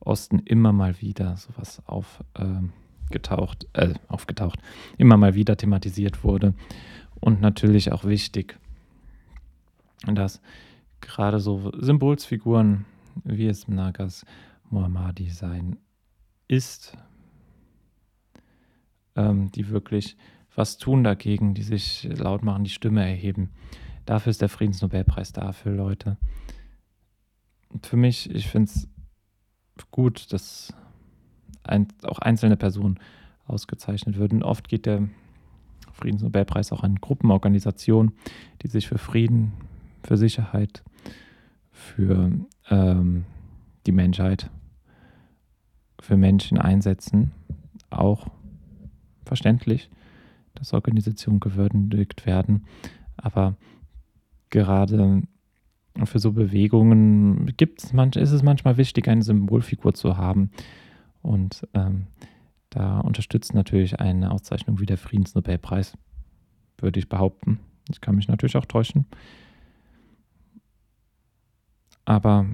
Osten 0.00 0.38
immer 0.40 0.72
mal 0.72 1.00
wieder 1.00 1.36
sowas 1.36 1.82
aufgetaucht, 1.86 3.66
ähm, 3.74 3.92
äh, 3.92 3.94
aufgetaucht, 4.08 4.58
immer 4.98 5.16
mal 5.16 5.34
wieder 5.34 5.56
thematisiert 5.56 6.24
wurde 6.24 6.54
und 7.20 7.40
natürlich 7.40 7.92
auch 7.92 8.04
wichtig, 8.04 8.58
dass 10.06 10.40
gerade 11.00 11.40
so 11.40 11.70
Symbolsfiguren, 11.78 12.86
wie 13.24 13.46
es 13.46 13.68
Nagas 13.68 14.24
Muhammadi 14.70 15.30
sein 15.30 15.76
ist, 16.48 16.96
ähm, 19.16 19.50
die 19.52 19.68
wirklich 19.68 20.16
was 20.54 20.78
tun 20.78 21.04
dagegen, 21.04 21.54
die 21.54 21.62
sich 21.62 22.08
laut 22.18 22.42
machen, 22.42 22.64
die 22.64 22.70
Stimme 22.70 23.02
erheben. 23.02 23.50
Dafür 24.04 24.30
ist 24.30 24.42
der 24.42 24.48
Friedensnobelpreis 24.48 25.32
dafür, 25.32 25.72
Leute. 25.72 26.16
Und 27.68 27.86
für 27.86 27.96
mich, 27.96 28.30
ich 28.30 28.48
finde 28.48 28.70
es 28.70 28.88
gut, 29.90 30.32
dass 30.32 30.74
ein, 31.62 31.88
auch 32.02 32.18
einzelne 32.18 32.56
Personen 32.56 32.98
ausgezeichnet 33.46 34.16
würden. 34.16 34.42
Oft 34.42 34.68
geht 34.68 34.86
der 34.86 35.08
Friedensnobelpreis 35.92 36.72
auch 36.72 36.82
an 36.82 36.96
Gruppenorganisationen, 36.96 38.12
die 38.62 38.68
sich 38.68 38.88
für 38.88 38.98
Frieden, 38.98 39.52
für 40.02 40.16
Sicherheit, 40.16 40.82
für 41.80 42.30
ähm, 42.68 43.24
die 43.86 43.92
Menschheit, 43.92 44.50
für 46.00 46.16
Menschen 46.16 46.58
einsetzen. 46.58 47.32
Auch 47.88 48.28
verständlich, 49.24 49.90
dass 50.54 50.72
Organisationen 50.72 51.40
gewürdigt 51.40 52.26
werden. 52.26 52.66
Aber 53.16 53.56
gerade 54.50 55.22
für 56.04 56.18
so 56.18 56.32
Bewegungen 56.32 57.52
gibt's 57.56 57.92
manch, 57.92 58.16
ist 58.16 58.32
es 58.32 58.42
manchmal 58.42 58.76
wichtig, 58.76 59.08
eine 59.08 59.22
Symbolfigur 59.22 59.94
zu 59.94 60.16
haben. 60.16 60.50
Und 61.22 61.66
ähm, 61.74 62.06
da 62.70 63.00
unterstützt 63.00 63.54
natürlich 63.54 63.98
eine 64.00 64.30
Auszeichnung 64.30 64.80
wie 64.80 64.86
der 64.86 64.98
Friedensnobelpreis, 64.98 65.96
würde 66.78 66.98
ich 66.98 67.08
behaupten. 67.08 67.58
Ich 67.90 68.00
kann 68.00 68.14
mich 68.14 68.28
natürlich 68.28 68.56
auch 68.56 68.66
täuschen. 68.66 69.06
Aber 72.10 72.44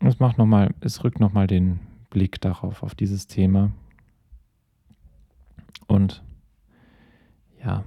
es 0.00 0.18
macht 0.18 0.36
noch 0.36 0.44
mal, 0.44 0.74
es 0.80 1.02
rückt 1.02 1.20
nochmal 1.20 1.46
den 1.46 1.80
Blick 2.10 2.38
darauf, 2.42 2.82
auf 2.82 2.94
dieses 2.94 3.26
Thema. 3.26 3.72
Und 5.86 6.22
ja, 7.64 7.82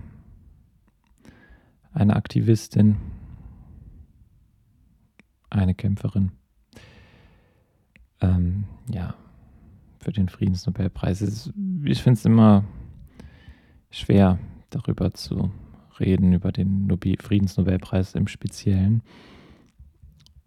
eine 1.94 2.16
Aktivistin, 2.16 2.98
eine 5.52 5.76
Kämpferin, 5.76 6.32
ähm, 8.22 8.64
ja, 8.92 9.14
für 10.00 10.12
den 10.12 10.30
Friedensnobelpreis. 10.30 11.22
ich 11.84 12.02
finde 12.02 12.18
es 12.18 12.26
immer 12.26 12.64
schwer, 13.92 14.40
darüber 14.72 15.14
zu 15.14 15.52
reden, 16.00 16.34
über 16.34 16.52
den 16.52 16.88
Nobel 16.88 17.18
Friedensnobelpreis 17.22 18.16
im 18.16 18.28
Speziellen. 18.28 19.04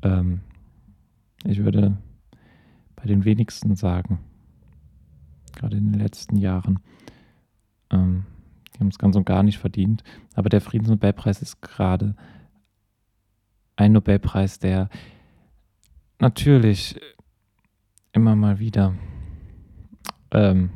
Ähm, 0.03 0.41
ich 1.45 1.59
würde 1.65 1.97
bei 2.97 3.05
den 3.05 3.25
wenigsten 3.25 3.75
sagen, 3.75 4.21
gerade 5.55 5.77
in 5.77 5.93
den 5.93 6.01
letzten 6.01 6.37
Jahren, 6.37 6.79
ähm, 7.91 8.25
die 8.75 8.81
haben 8.81 8.89
es 8.89 8.99
ganz 8.99 9.17
und 9.17 9.27
gar 9.27 9.43
nicht 9.43 9.59
verdient. 9.59 10.03
Aber 10.35 10.49
der 10.49 10.61
Friedensnobelpreis 10.61 11.43
ist 11.43 11.61
gerade 11.61 12.15
ein 13.77 13.93
Nobelpreis, 13.93 14.59
der 14.59 14.89
natürlich 16.19 17.01
immer 18.13 18.37
mal 18.37 18.59
wieder 18.59 18.95
ähm, 20.31 20.71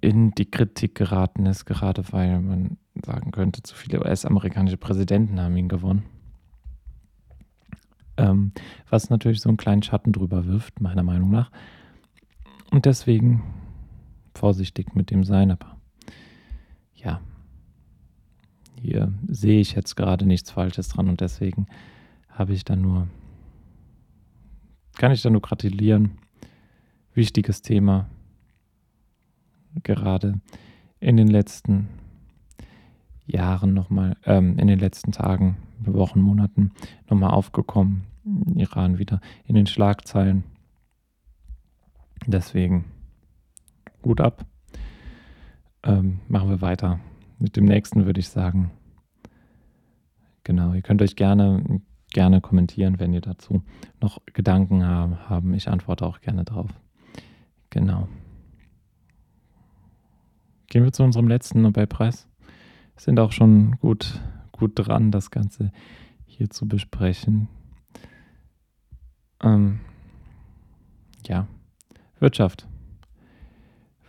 in 0.00 0.30
die 0.32 0.50
Kritik 0.50 0.94
geraten 0.94 1.46
ist, 1.46 1.64
gerade 1.64 2.02
weil 2.12 2.40
man 2.40 2.78
sagen 3.04 3.30
könnte, 3.30 3.62
zu 3.62 3.74
viele 3.74 4.00
US-amerikanische 4.00 4.76
Präsidenten 4.76 5.40
haben 5.40 5.56
ihn 5.56 5.68
gewonnen. 5.68 6.04
Ähm, 8.18 8.52
was 8.90 9.10
natürlich 9.10 9.40
so 9.40 9.48
einen 9.48 9.56
kleinen 9.56 9.82
Schatten 9.82 10.12
drüber 10.12 10.44
wirft, 10.44 10.80
meiner 10.80 11.04
Meinung 11.04 11.30
nach. 11.30 11.50
Und 12.70 12.84
deswegen 12.84 13.42
vorsichtig 14.34 14.94
mit 14.94 15.10
dem 15.10 15.24
sein, 15.24 15.50
aber 15.50 15.76
ja, 16.94 17.20
hier 18.80 19.12
sehe 19.26 19.60
ich 19.60 19.74
jetzt 19.74 19.96
gerade 19.96 20.26
nichts 20.26 20.50
Falsches 20.50 20.88
dran 20.88 21.08
und 21.08 21.20
deswegen 21.20 21.66
habe 22.28 22.52
ich 22.52 22.64
dann 22.64 22.82
nur, 22.82 23.08
kann 24.96 25.12
ich 25.12 25.22
dann 25.22 25.32
nur 25.32 25.42
gratulieren. 25.42 26.18
Wichtiges 27.14 27.62
Thema, 27.62 28.08
gerade 29.82 30.40
in 31.00 31.16
den 31.16 31.28
letzten 31.28 31.88
Jahren 33.26 33.74
nochmal, 33.74 34.16
ähm, 34.24 34.58
in 34.58 34.68
den 34.68 34.78
letzten 34.78 35.12
Tagen, 35.12 35.56
Wochen, 35.80 36.20
Monaten 36.20 36.72
nochmal 37.08 37.30
aufgekommen. 37.30 38.04
Iran 38.56 38.98
wieder 38.98 39.20
in 39.44 39.54
den 39.54 39.66
Schlagzeilen. 39.66 40.44
Deswegen 42.26 42.84
gut 44.02 44.20
ab. 44.20 44.44
Ähm, 45.82 46.20
machen 46.28 46.50
wir 46.50 46.60
weiter. 46.60 47.00
Mit 47.38 47.56
dem 47.56 47.64
nächsten 47.64 48.06
würde 48.06 48.20
ich 48.20 48.28
sagen. 48.28 48.70
Genau, 50.44 50.72
ihr 50.72 50.82
könnt 50.82 51.02
euch 51.02 51.14
gerne, 51.14 51.80
gerne 52.10 52.40
kommentieren, 52.40 52.98
wenn 52.98 53.12
ihr 53.12 53.20
dazu 53.20 53.62
noch 54.00 54.18
Gedanken 54.32 54.84
haben. 54.84 55.54
Ich 55.54 55.68
antworte 55.68 56.06
auch 56.06 56.20
gerne 56.20 56.44
drauf. 56.44 56.70
Genau. 57.70 58.08
Gehen 60.68 60.84
wir 60.84 60.92
zu 60.92 61.02
unserem 61.02 61.28
letzten 61.28 61.62
Nobelpreis. 61.62 62.26
Sind 62.96 63.20
auch 63.20 63.32
schon 63.32 63.78
gut, 63.80 64.20
gut 64.58 64.72
dran, 64.74 65.10
das 65.10 65.30
Ganze 65.30 65.72
hier 66.26 66.50
zu 66.50 66.66
besprechen. 66.68 67.48
Ähm, 69.42 69.80
ja, 71.26 71.46
Wirtschaft. 72.18 72.66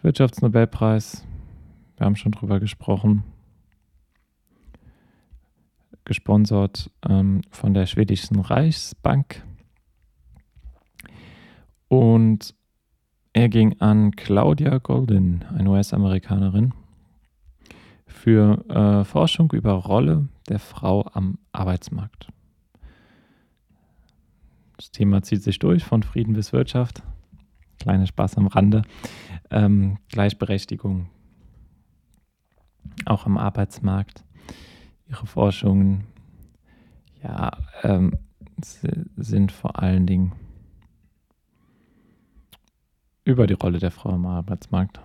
Wirtschaftsnobelpreis. 0.01 1.25
Wir 1.97 2.05
haben 2.05 2.15
schon 2.15 2.31
drüber 2.31 2.59
gesprochen. 2.59 3.23
Gesponsert 6.05 6.89
ähm, 7.07 7.41
von 7.51 7.73
der 7.73 7.85
schwedischen 7.85 8.39
Reichsbank. 8.39 9.43
Und 11.87 12.55
er 13.33 13.49
ging 13.49 13.79
an 13.79 14.11
Claudia 14.15 14.77
Goldin, 14.77 15.45
eine 15.55 15.69
US-Amerikanerin, 15.69 16.73
für 18.19 18.65
äh, 18.69 19.05
Forschung 19.05 19.49
über 19.53 19.71
Rolle 19.71 20.27
der 20.49 20.59
Frau 20.59 21.09
am 21.13 21.37
Arbeitsmarkt. 21.53 22.27
Das 24.75 24.91
Thema 24.91 25.21
zieht 25.21 25.41
sich 25.41 25.57
durch 25.57 25.85
von 25.85 26.03
Frieden 26.03 26.33
bis 26.33 26.51
Wirtschaft. 26.51 27.01
Kleiner 27.79 28.07
Spaß 28.07 28.37
am 28.37 28.47
Rande. 28.47 28.81
Ähm, 29.49 29.99
Gleichberechtigung 30.09 31.09
auch 33.05 33.25
am 33.25 33.37
Arbeitsmarkt. 33.37 34.25
Ihre 35.07 35.25
Forschungen 35.25 36.03
ja, 37.23 37.51
ähm, 37.83 38.17
sind 38.61 39.53
vor 39.53 39.79
allen 39.79 40.05
Dingen 40.05 40.33
über 43.23 43.47
die 43.47 43.53
Rolle 43.53 43.79
der 43.79 43.91
Frau 43.91 44.13
im 44.13 44.25
Arbeitsmarkt. 44.25 44.99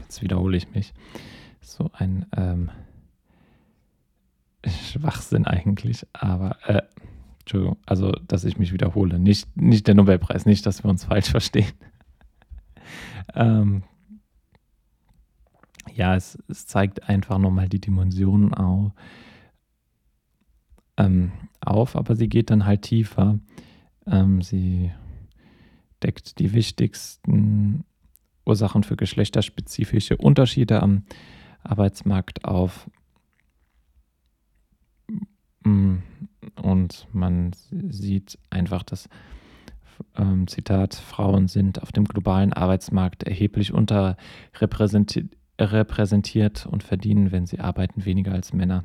Jetzt 0.00 0.22
wiederhole 0.22 0.56
ich 0.56 0.68
mich. 0.74 0.92
So 1.62 1.90
ein 1.94 2.26
ähm, 2.36 2.70
Schwachsinn 4.66 5.46
eigentlich, 5.46 6.06
aber 6.12 6.56
äh, 6.66 6.82
Entschuldigung, 7.40 7.76
also 7.86 8.12
dass 8.28 8.44
ich 8.44 8.58
mich 8.58 8.72
wiederhole. 8.72 9.18
Nicht, 9.18 9.56
nicht 9.56 9.86
der 9.86 9.94
Nobelpreis, 9.94 10.44
nicht, 10.44 10.66
dass 10.66 10.84
wir 10.84 10.90
uns 10.90 11.04
falsch 11.04 11.30
verstehen. 11.30 11.72
ähm, 13.34 13.84
ja, 15.94 16.14
es, 16.14 16.38
es, 16.48 16.66
zeigt 16.66 17.08
einfach 17.08 17.38
nochmal 17.38 17.68
die 17.68 17.80
Dimensionen 17.80 18.54
auf, 18.54 18.92
ähm, 20.96 21.32
auf, 21.60 21.96
aber 21.96 22.16
sie 22.16 22.28
geht 22.28 22.50
dann 22.50 22.64
halt 22.64 22.82
tiefer. 22.82 23.38
Ähm, 24.06 24.42
sie 24.42 24.92
deckt 26.02 26.38
die 26.38 26.52
wichtigsten 26.52 27.84
Ursachen 28.44 28.82
für 28.82 28.96
geschlechterspezifische 28.96 30.16
Unterschiede 30.16 30.82
am 30.82 31.04
Arbeitsmarkt 31.64 32.44
auf. 32.44 32.88
Mm, 35.64 35.96
und 36.60 37.06
man 37.12 37.52
sieht 37.70 38.38
einfach, 38.50 38.82
dass, 38.82 39.08
ähm, 40.16 40.48
Zitat, 40.48 40.94
Frauen 40.94 41.48
sind 41.48 41.82
auf 41.82 41.92
dem 41.92 42.04
globalen 42.04 42.52
Arbeitsmarkt 42.52 43.22
erheblich 43.22 43.72
unterrepräsentiert 43.72 46.66
und 46.66 46.82
verdienen, 46.82 47.32
wenn 47.32 47.46
sie 47.46 47.60
arbeiten, 47.60 48.04
weniger 48.04 48.32
als 48.32 48.52
Männer. 48.52 48.84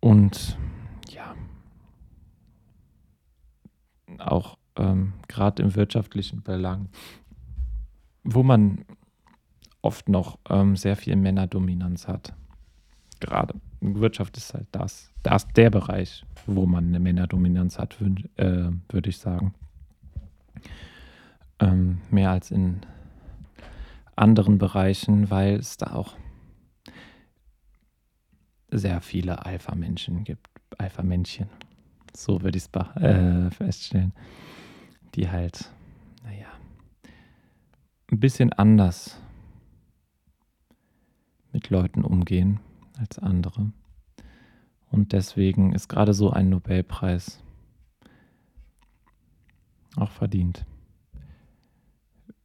Und 0.00 0.58
auch 4.18 4.58
ähm, 4.76 5.12
gerade 5.28 5.62
im 5.62 5.74
wirtschaftlichen 5.74 6.42
Belang, 6.42 6.88
wo 8.24 8.42
man 8.42 8.84
oft 9.80 10.08
noch 10.08 10.38
ähm, 10.48 10.76
sehr 10.76 10.96
viel 10.96 11.16
Männerdominanz 11.16 12.06
hat. 12.06 12.34
Gerade 13.20 13.54
Wirtschaft 13.80 14.36
ist 14.36 14.54
halt 14.54 14.66
das, 14.72 15.10
das 15.22 15.48
der 15.48 15.70
Bereich, 15.70 16.24
wo 16.46 16.66
man 16.66 16.88
eine 16.88 17.00
Männerdominanz 17.00 17.78
hat, 17.78 18.00
würd, 18.00 18.28
äh, 18.38 18.70
würde 18.88 19.10
ich 19.10 19.18
sagen. 19.18 19.54
Ähm, 21.58 22.00
mehr 22.10 22.30
als 22.30 22.50
in 22.50 22.80
anderen 24.14 24.58
Bereichen, 24.58 25.30
weil 25.30 25.56
es 25.56 25.76
da 25.76 25.94
auch 25.94 26.16
sehr 28.70 29.00
viele 29.00 29.44
Alpha-Menschen 29.44 30.24
gibt, 30.24 30.48
Alpha-Männchen 30.78 31.48
so 32.16 32.42
würde 32.42 32.58
ich 32.58 32.64
es 32.64 33.02
äh, 33.02 33.50
feststellen, 33.50 34.12
die 35.14 35.30
halt, 35.30 35.70
ein 38.12 38.20
bisschen 38.20 38.52
anders 38.52 39.18
mit 41.50 41.70
Leuten 41.70 42.04
umgehen 42.04 42.60
als 42.98 43.18
andere. 43.18 43.72
Und 44.90 45.12
deswegen 45.12 45.72
ist 45.72 45.88
gerade 45.88 46.12
so 46.12 46.30
ein 46.30 46.50
Nobelpreis 46.50 47.42
auch 49.96 50.10
verdient. 50.10 50.66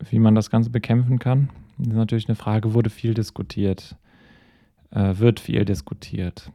Wie 0.10 0.20
man 0.20 0.36
das 0.36 0.50
Ganze 0.50 0.70
bekämpfen 0.70 1.20
kann, 1.20 1.50
ist 1.80 1.88
natürlich 1.88 2.30
eine 2.30 2.36
Frage, 2.36 2.74
wurde 2.74 2.90
viel 2.90 3.14
diskutiert, 3.14 3.98
äh, 4.92 5.18
wird 5.18 5.42
viel 5.42 5.66
diskutiert. 5.66 6.50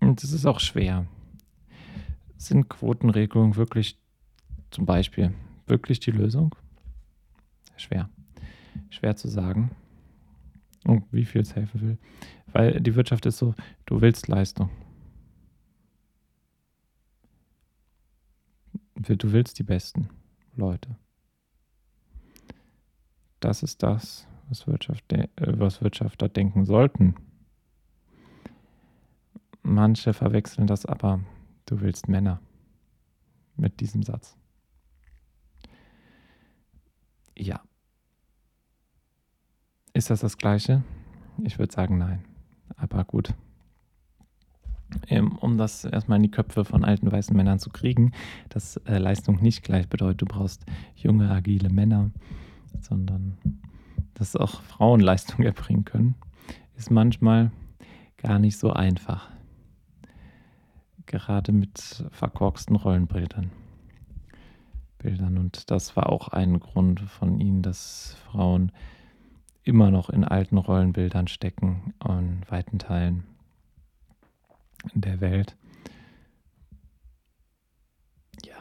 Und 0.00 0.22
es 0.22 0.32
ist 0.32 0.46
auch 0.46 0.60
schwer. 0.60 1.06
Sind 2.36 2.68
Quotenregelungen 2.68 3.56
wirklich 3.56 3.98
zum 4.70 4.86
Beispiel 4.86 5.34
wirklich 5.66 5.98
die 5.98 6.12
Lösung? 6.12 6.54
Schwer. 7.76 8.08
Schwer 8.90 9.16
zu 9.16 9.28
sagen. 9.28 9.70
und 10.86 11.04
wie 11.10 11.24
viel 11.24 11.40
es 11.40 11.54
helfen 11.54 11.80
will. 11.80 11.98
Weil 12.52 12.80
die 12.80 12.94
Wirtschaft 12.94 13.26
ist 13.26 13.38
so, 13.38 13.54
du 13.86 14.00
willst 14.00 14.28
Leistung. 14.28 14.70
Du 18.94 19.32
willst 19.32 19.58
die 19.58 19.62
besten 19.62 20.08
Leute. 20.54 20.96
Das 23.40 23.62
ist 23.62 23.82
das, 23.82 24.26
was, 24.48 24.66
Wirtschaft, 24.66 25.12
äh, 25.12 25.28
was 25.36 25.82
Wirtschafter 25.82 26.28
denken 26.28 26.64
sollten. 26.64 27.14
Manche 29.62 30.14
verwechseln 30.14 30.66
das 30.66 30.86
aber, 30.86 31.20
du 31.66 31.80
willst 31.80 32.08
Männer 32.08 32.40
mit 33.56 33.80
diesem 33.80 34.02
Satz. 34.02 34.36
Ja. 37.36 37.60
Ist 39.92 40.10
das 40.10 40.20
das 40.20 40.36
gleiche? 40.36 40.82
Ich 41.42 41.58
würde 41.58 41.72
sagen 41.72 41.98
nein. 41.98 42.24
Aber 42.76 43.04
gut. 43.04 43.34
Ähm, 45.08 45.32
um 45.38 45.58
das 45.58 45.84
erstmal 45.84 46.16
in 46.16 46.22
die 46.22 46.30
Köpfe 46.30 46.64
von 46.64 46.84
alten 46.84 47.10
weißen 47.10 47.36
Männern 47.36 47.58
zu 47.58 47.70
kriegen, 47.70 48.12
dass 48.48 48.76
äh, 48.78 48.98
Leistung 48.98 49.42
nicht 49.42 49.62
gleich 49.62 49.88
bedeutet, 49.88 50.22
du 50.22 50.26
brauchst 50.26 50.64
junge, 50.94 51.30
agile 51.30 51.70
Männer, 51.70 52.10
sondern 52.80 53.36
dass 54.14 54.36
auch 54.36 54.62
Frauen 54.62 55.00
Leistung 55.00 55.44
erbringen 55.44 55.84
können, 55.84 56.14
ist 56.76 56.90
manchmal 56.90 57.50
gar 58.16 58.38
nicht 58.38 58.58
so 58.58 58.72
einfach. 58.72 59.30
Gerade 61.06 61.52
mit 61.52 62.04
verkorksten 62.10 62.76
Rollenbildern. 62.76 63.50
Bildern. 65.06 65.38
Und 65.38 65.70
das 65.70 65.94
war 65.94 66.10
auch 66.10 66.28
ein 66.28 66.58
Grund 66.58 66.98
von 67.00 67.38
ihnen, 67.38 67.62
dass 67.62 68.16
Frauen 68.26 68.72
immer 69.62 69.92
noch 69.92 70.10
in 70.10 70.24
alten 70.24 70.58
Rollenbildern 70.58 71.28
stecken, 71.28 71.94
in 72.04 72.42
weiten 72.48 72.80
Teilen 72.80 73.22
der 74.94 75.20
Welt. 75.20 75.56
Ja. 78.44 78.56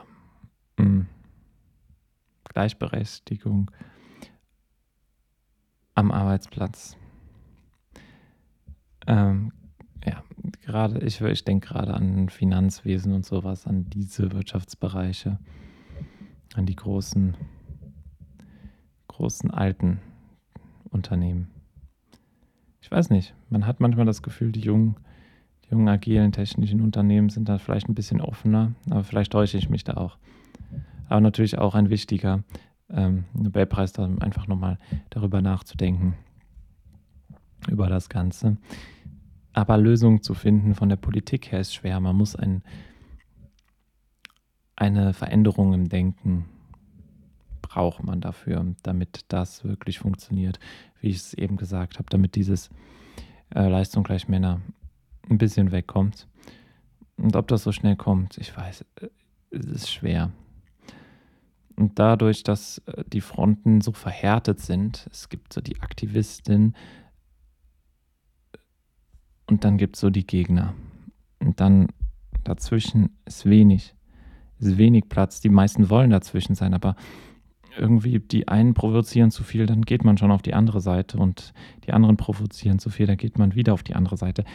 Mhm. 0.77 1.07
Gleichberechtigung 2.43 3.71
am 5.95 6.11
Arbeitsplatz. 6.11 6.95
Ähm, 9.07 9.51
ja, 10.05 10.23
gerade, 10.61 10.99
ich, 10.99 11.21
ich 11.21 11.43
denke 11.43 11.69
gerade 11.69 11.95
an 11.95 12.29
Finanzwesen 12.29 13.13
und 13.13 13.25
sowas, 13.25 13.65
an 13.65 13.89
diese 13.89 14.31
Wirtschaftsbereiche, 14.31 15.39
an 16.55 16.65
die 16.65 16.75
großen, 16.75 17.35
großen 19.07 19.51
alten 19.51 19.99
Unternehmen. 20.89 21.49
Ich 22.81 22.91
weiß 22.91 23.09
nicht, 23.09 23.33
man 23.49 23.65
hat 23.65 23.79
manchmal 23.79 24.05
das 24.05 24.21
Gefühl, 24.21 24.51
die 24.51 24.61
jungen, 24.61 24.95
die 25.65 25.71
jungen 25.71 25.89
agilen 25.89 26.31
technischen 26.31 26.81
Unternehmen 26.81 27.29
sind 27.29 27.49
da 27.49 27.57
vielleicht 27.57 27.89
ein 27.89 27.95
bisschen 27.95 28.21
offener, 28.21 28.73
aber 28.89 29.03
vielleicht 29.03 29.31
täusche 29.31 29.57
ich 29.57 29.69
mich 29.69 29.83
da 29.83 29.95
auch. 29.95 30.17
Aber 31.09 31.21
natürlich 31.21 31.57
auch 31.57 31.75
ein 31.75 31.89
wichtiger 31.89 32.43
ähm, 32.89 33.25
Nobelpreis, 33.33 33.93
da 33.93 34.05
einfach 34.19 34.47
nochmal 34.47 34.77
darüber 35.09 35.41
nachzudenken, 35.41 36.15
über 37.67 37.87
das 37.87 38.09
Ganze. 38.09 38.57
Aber 39.53 39.77
Lösungen 39.77 40.21
zu 40.21 40.33
finden 40.33 40.75
von 40.75 40.89
der 40.89 40.97
Politik 40.97 41.51
her 41.51 41.59
ist 41.59 41.73
schwer. 41.73 41.99
Man 41.99 42.15
muss 42.15 42.35
ein, 42.35 42.61
eine 44.75 45.13
Veränderung 45.13 45.73
im 45.73 45.89
Denken 45.89 46.45
braucht 47.61 48.03
man 48.03 48.21
dafür, 48.21 48.65
damit 48.83 49.25
das 49.27 49.63
wirklich 49.63 49.99
funktioniert, 49.99 50.59
wie 51.01 51.09
ich 51.09 51.17
es 51.17 51.33
eben 51.33 51.57
gesagt 51.57 51.97
habe, 51.97 52.09
damit 52.09 52.35
dieses 52.35 52.69
äh, 53.53 53.67
Leistung 53.67 54.03
gleich 54.03 54.27
Männer 54.27 54.61
ein 55.29 55.37
bisschen 55.37 55.71
wegkommt. 55.71 56.27
Und 57.17 57.35
ob 57.35 57.47
das 57.47 57.63
so 57.63 57.71
schnell 57.71 57.95
kommt, 57.95 58.37
ich 58.37 58.55
weiß, 58.55 58.85
äh, 59.01 59.09
es 59.51 59.65
ist 59.65 59.91
schwer. 59.91 60.31
Und 61.75 61.99
dadurch, 61.99 62.43
dass 62.43 62.79
äh, 62.85 63.03
die 63.07 63.21
Fronten 63.21 63.81
so 63.81 63.91
verhärtet 63.91 64.59
sind, 64.59 65.07
es 65.11 65.29
gibt 65.29 65.53
so 65.53 65.61
die 65.61 65.81
Aktivistin 65.81 66.75
und 69.47 69.63
dann 69.63 69.77
gibt 69.77 69.95
es 69.95 70.01
so 70.01 70.09
die 70.09 70.25
Gegner. 70.25 70.73
Und 71.39 71.59
dann 71.59 71.87
dazwischen 72.43 73.17
ist 73.25 73.45
wenig, 73.45 73.95
ist 74.59 74.77
wenig 74.77 75.09
Platz. 75.09 75.41
Die 75.41 75.49
meisten 75.49 75.89
wollen 75.89 76.09
dazwischen 76.09 76.55
sein, 76.55 76.73
aber 76.73 76.95
irgendwie 77.77 78.19
die 78.19 78.47
einen 78.47 78.73
provozieren 78.73 79.31
zu 79.31 79.43
viel, 79.43 79.65
dann 79.65 79.81
geht 79.81 80.03
man 80.05 80.17
schon 80.17 80.31
auf 80.31 80.41
die 80.41 80.53
andere 80.53 80.79
Seite 80.79 81.17
und 81.17 81.53
die 81.85 81.91
anderen 81.91 82.15
provozieren 82.15 82.79
zu 82.79 82.89
viel, 82.89 83.05
dann 83.05 83.17
geht 83.17 83.37
man 83.37 83.55
wieder 83.55 83.73
auf 83.73 83.83
die 83.83 83.95
andere 83.95 84.15
Seite. 84.15 84.45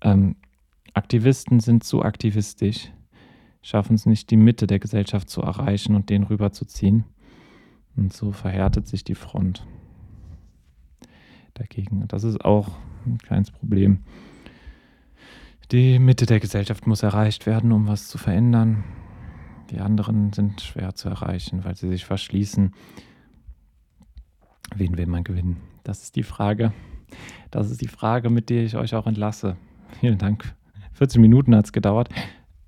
Ähm, 0.00 0.36
Aktivisten 0.94 1.60
sind 1.60 1.84
zu 1.84 2.02
aktivistisch 2.02 2.90
schaffen 3.62 3.94
es 3.94 4.06
nicht, 4.06 4.30
die 4.30 4.36
Mitte 4.36 4.66
der 4.66 4.78
Gesellschaft 4.78 5.28
zu 5.28 5.42
erreichen 5.42 5.94
und 5.94 6.10
den 6.10 6.22
rüberzuziehen. 6.24 7.04
Und 7.96 8.12
so 8.12 8.32
verhärtet 8.32 8.86
sich 8.86 9.04
die 9.04 9.14
Front 9.14 9.66
dagegen. 11.54 12.06
Das 12.08 12.24
ist 12.24 12.44
auch 12.44 12.70
ein 13.06 13.18
kleines 13.18 13.50
Problem. 13.50 14.00
Die 15.72 15.98
Mitte 15.98 16.26
der 16.26 16.40
Gesellschaft 16.40 16.86
muss 16.86 17.02
erreicht 17.02 17.46
werden, 17.46 17.72
um 17.72 17.86
was 17.86 18.08
zu 18.08 18.18
verändern. 18.18 18.84
Die 19.70 19.80
anderen 19.80 20.32
sind 20.32 20.60
schwer 20.60 20.94
zu 20.94 21.08
erreichen, 21.08 21.64
weil 21.64 21.76
sie 21.76 21.88
sich 21.88 22.04
verschließen. 22.04 22.74
Wen 24.74 24.96
will 24.96 25.06
man 25.06 25.24
gewinnen? 25.24 25.58
Das 25.84 26.02
ist 26.02 26.16
die 26.16 26.22
Frage. 26.22 26.72
Das 27.50 27.70
ist 27.70 27.80
die 27.80 27.88
Frage, 27.88 28.30
mit 28.30 28.50
der 28.50 28.64
ich 28.64 28.76
euch 28.76 28.94
auch 28.94 29.06
entlasse. 29.06 29.56
Vielen 30.00 30.18
Dank. 30.18 30.54
14 30.94 31.20
Minuten 31.20 31.54
hat 31.54 31.66
es 31.66 31.72
gedauert. 31.72 32.08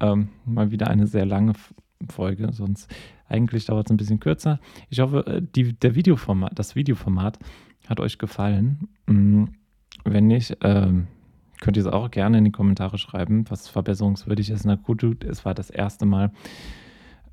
Ähm, 0.01 0.29
mal 0.45 0.71
wieder 0.71 0.89
eine 0.89 1.07
sehr 1.07 1.27
lange 1.27 1.53
Folge, 2.11 2.53
sonst 2.53 2.93
eigentlich 3.29 3.67
dauert 3.67 3.87
es 3.87 3.91
ein 3.91 3.97
bisschen 3.97 4.21
kürzer. 4.21 4.61
Ich 4.89 5.01
hoffe, 5.01 5.27
äh, 5.27 5.43
die, 5.43 5.73
der 5.73 5.95
Videoformat, 5.95 6.59
das 6.59 6.75
Videoformat 6.75 7.39
hat 7.89 8.01
euch 8.01 8.19
gefallen. 8.19 8.89
Mm, 9.07 9.45
wenn 10.05 10.27
nicht, 10.27 10.57
ähm, 10.63 11.07
könnt 11.61 11.77
ihr 11.77 11.87
es 11.87 11.93
auch 11.93 12.11
gerne 12.11 12.39
in 12.39 12.45
die 12.45 12.51
Kommentare 12.51 12.99
schreiben, 12.99 13.45
was 13.49 13.69
verbesserungswürdig 13.69 14.51
ist. 14.51 14.65
Na 14.65 14.75
gut, 14.75 15.25
es 15.25 15.45
war 15.45 15.55
das 15.55 15.71
erste 15.71 16.07
Mal. 16.07 16.33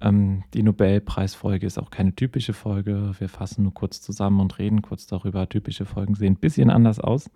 Ähm, 0.02 0.44
die 0.54 0.64
Nobelpreisfolge 0.64 1.66
ist 1.66 1.78
auch 1.78 1.92
keine 1.92 2.16
typische 2.16 2.54
Folge. 2.54 3.14
Wir 3.20 3.30
fassen 3.30 3.64
nur 3.64 3.74
kurz 3.74 4.02
zusammen 4.02 4.40
und 4.40 4.58
reden 4.60 4.82
kurz 4.82 5.08
darüber. 5.08 5.48
Typische 5.50 5.86
Folgen 5.86 6.16
sehen 6.16 6.34
ein 6.34 6.40
bisschen 6.40 6.70
anders 6.70 7.00
aus. 7.00 7.30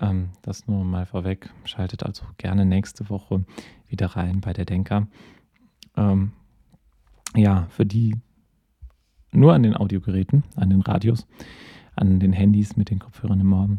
Ähm, 0.00 0.30
das 0.42 0.66
nur 0.66 0.84
mal 0.84 1.06
vorweg. 1.06 1.50
Schaltet 1.64 2.02
also 2.02 2.24
gerne 2.36 2.64
nächste 2.66 3.08
Woche 3.10 3.44
wieder 3.88 4.06
rein 4.08 4.40
bei 4.40 4.52
der 4.52 4.64
Denker. 4.64 5.08
Ähm, 5.96 6.32
ja, 7.34 7.66
für 7.70 7.86
die 7.86 8.16
nur 9.32 9.52
an 9.54 9.62
den 9.62 9.76
Audiogeräten, 9.76 10.44
an 10.56 10.70
den 10.70 10.82
Radios, 10.82 11.26
an 11.96 12.20
den 12.20 12.32
Handys 12.32 12.76
mit 12.76 12.90
den 12.90 12.98
Kopfhörern 12.98 13.40
im 13.40 13.52
Ohr. 13.52 13.78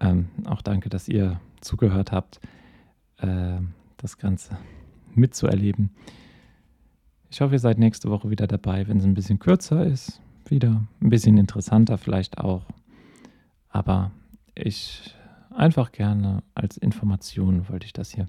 Ähm, 0.00 0.28
auch 0.46 0.62
danke, 0.62 0.88
dass 0.88 1.08
ihr 1.08 1.40
zugehört 1.60 2.12
habt, 2.12 2.40
äh, 3.18 3.58
das 3.98 4.16
Ganze 4.16 4.56
mitzuerleben. 5.14 5.90
Ich 7.32 7.40
hoffe, 7.40 7.54
ihr 7.54 7.60
seid 7.60 7.78
nächste 7.78 8.10
Woche 8.10 8.28
wieder 8.28 8.48
dabei, 8.48 8.88
wenn 8.88 8.98
es 8.98 9.04
ein 9.04 9.14
bisschen 9.14 9.38
kürzer 9.38 9.86
ist. 9.86 10.20
Wieder 10.46 10.84
ein 11.00 11.10
bisschen 11.10 11.38
interessanter 11.38 11.96
vielleicht 11.96 12.38
auch. 12.38 12.66
Aber 13.68 14.10
ich 14.56 15.14
einfach 15.50 15.92
gerne 15.92 16.42
als 16.54 16.76
Information 16.76 17.68
wollte 17.68 17.86
ich 17.86 17.92
das 17.92 18.10
hier 18.10 18.26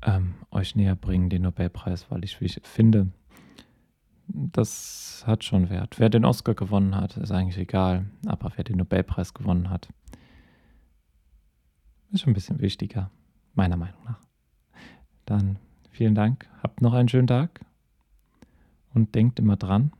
ähm, 0.00 0.34
euch 0.50 0.74
näher 0.74 0.96
bringen, 0.96 1.28
den 1.28 1.42
Nobelpreis, 1.42 2.10
weil 2.10 2.24
ich 2.24 2.38
finde, 2.62 3.08
das 4.26 5.22
hat 5.26 5.44
schon 5.44 5.68
Wert. 5.68 5.98
Wer 5.98 6.08
den 6.08 6.24
Oscar 6.24 6.54
gewonnen 6.54 6.96
hat, 6.96 7.18
ist 7.18 7.30
eigentlich 7.30 7.58
egal, 7.58 8.06
aber 8.24 8.52
wer 8.56 8.64
den 8.64 8.78
Nobelpreis 8.78 9.34
gewonnen 9.34 9.68
hat, 9.68 9.88
ist 12.10 12.22
schon 12.22 12.30
ein 12.30 12.34
bisschen 12.34 12.60
wichtiger, 12.60 13.10
meiner 13.54 13.76
Meinung 13.76 14.02
nach. 14.06 14.20
Dann 15.26 15.58
vielen 15.90 16.14
Dank, 16.14 16.48
habt 16.62 16.80
noch 16.80 16.94
einen 16.94 17.08
schönen 17.08 17.26
Tag 17.26 17.67
und 18.94 19.14
denkt 19.14 19.38
immer 19.38 19.56
dran, 19.56 19.92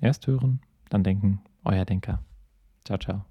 erst 0.00 0.26
hören, 0.26 0.60
dann 0.88 1.04
denken, 1.04 1.40
euer 1.64 1.84
Denker. 1.84 2.22
Ciao, 2.84 2.98
ciao. 2.98 3.24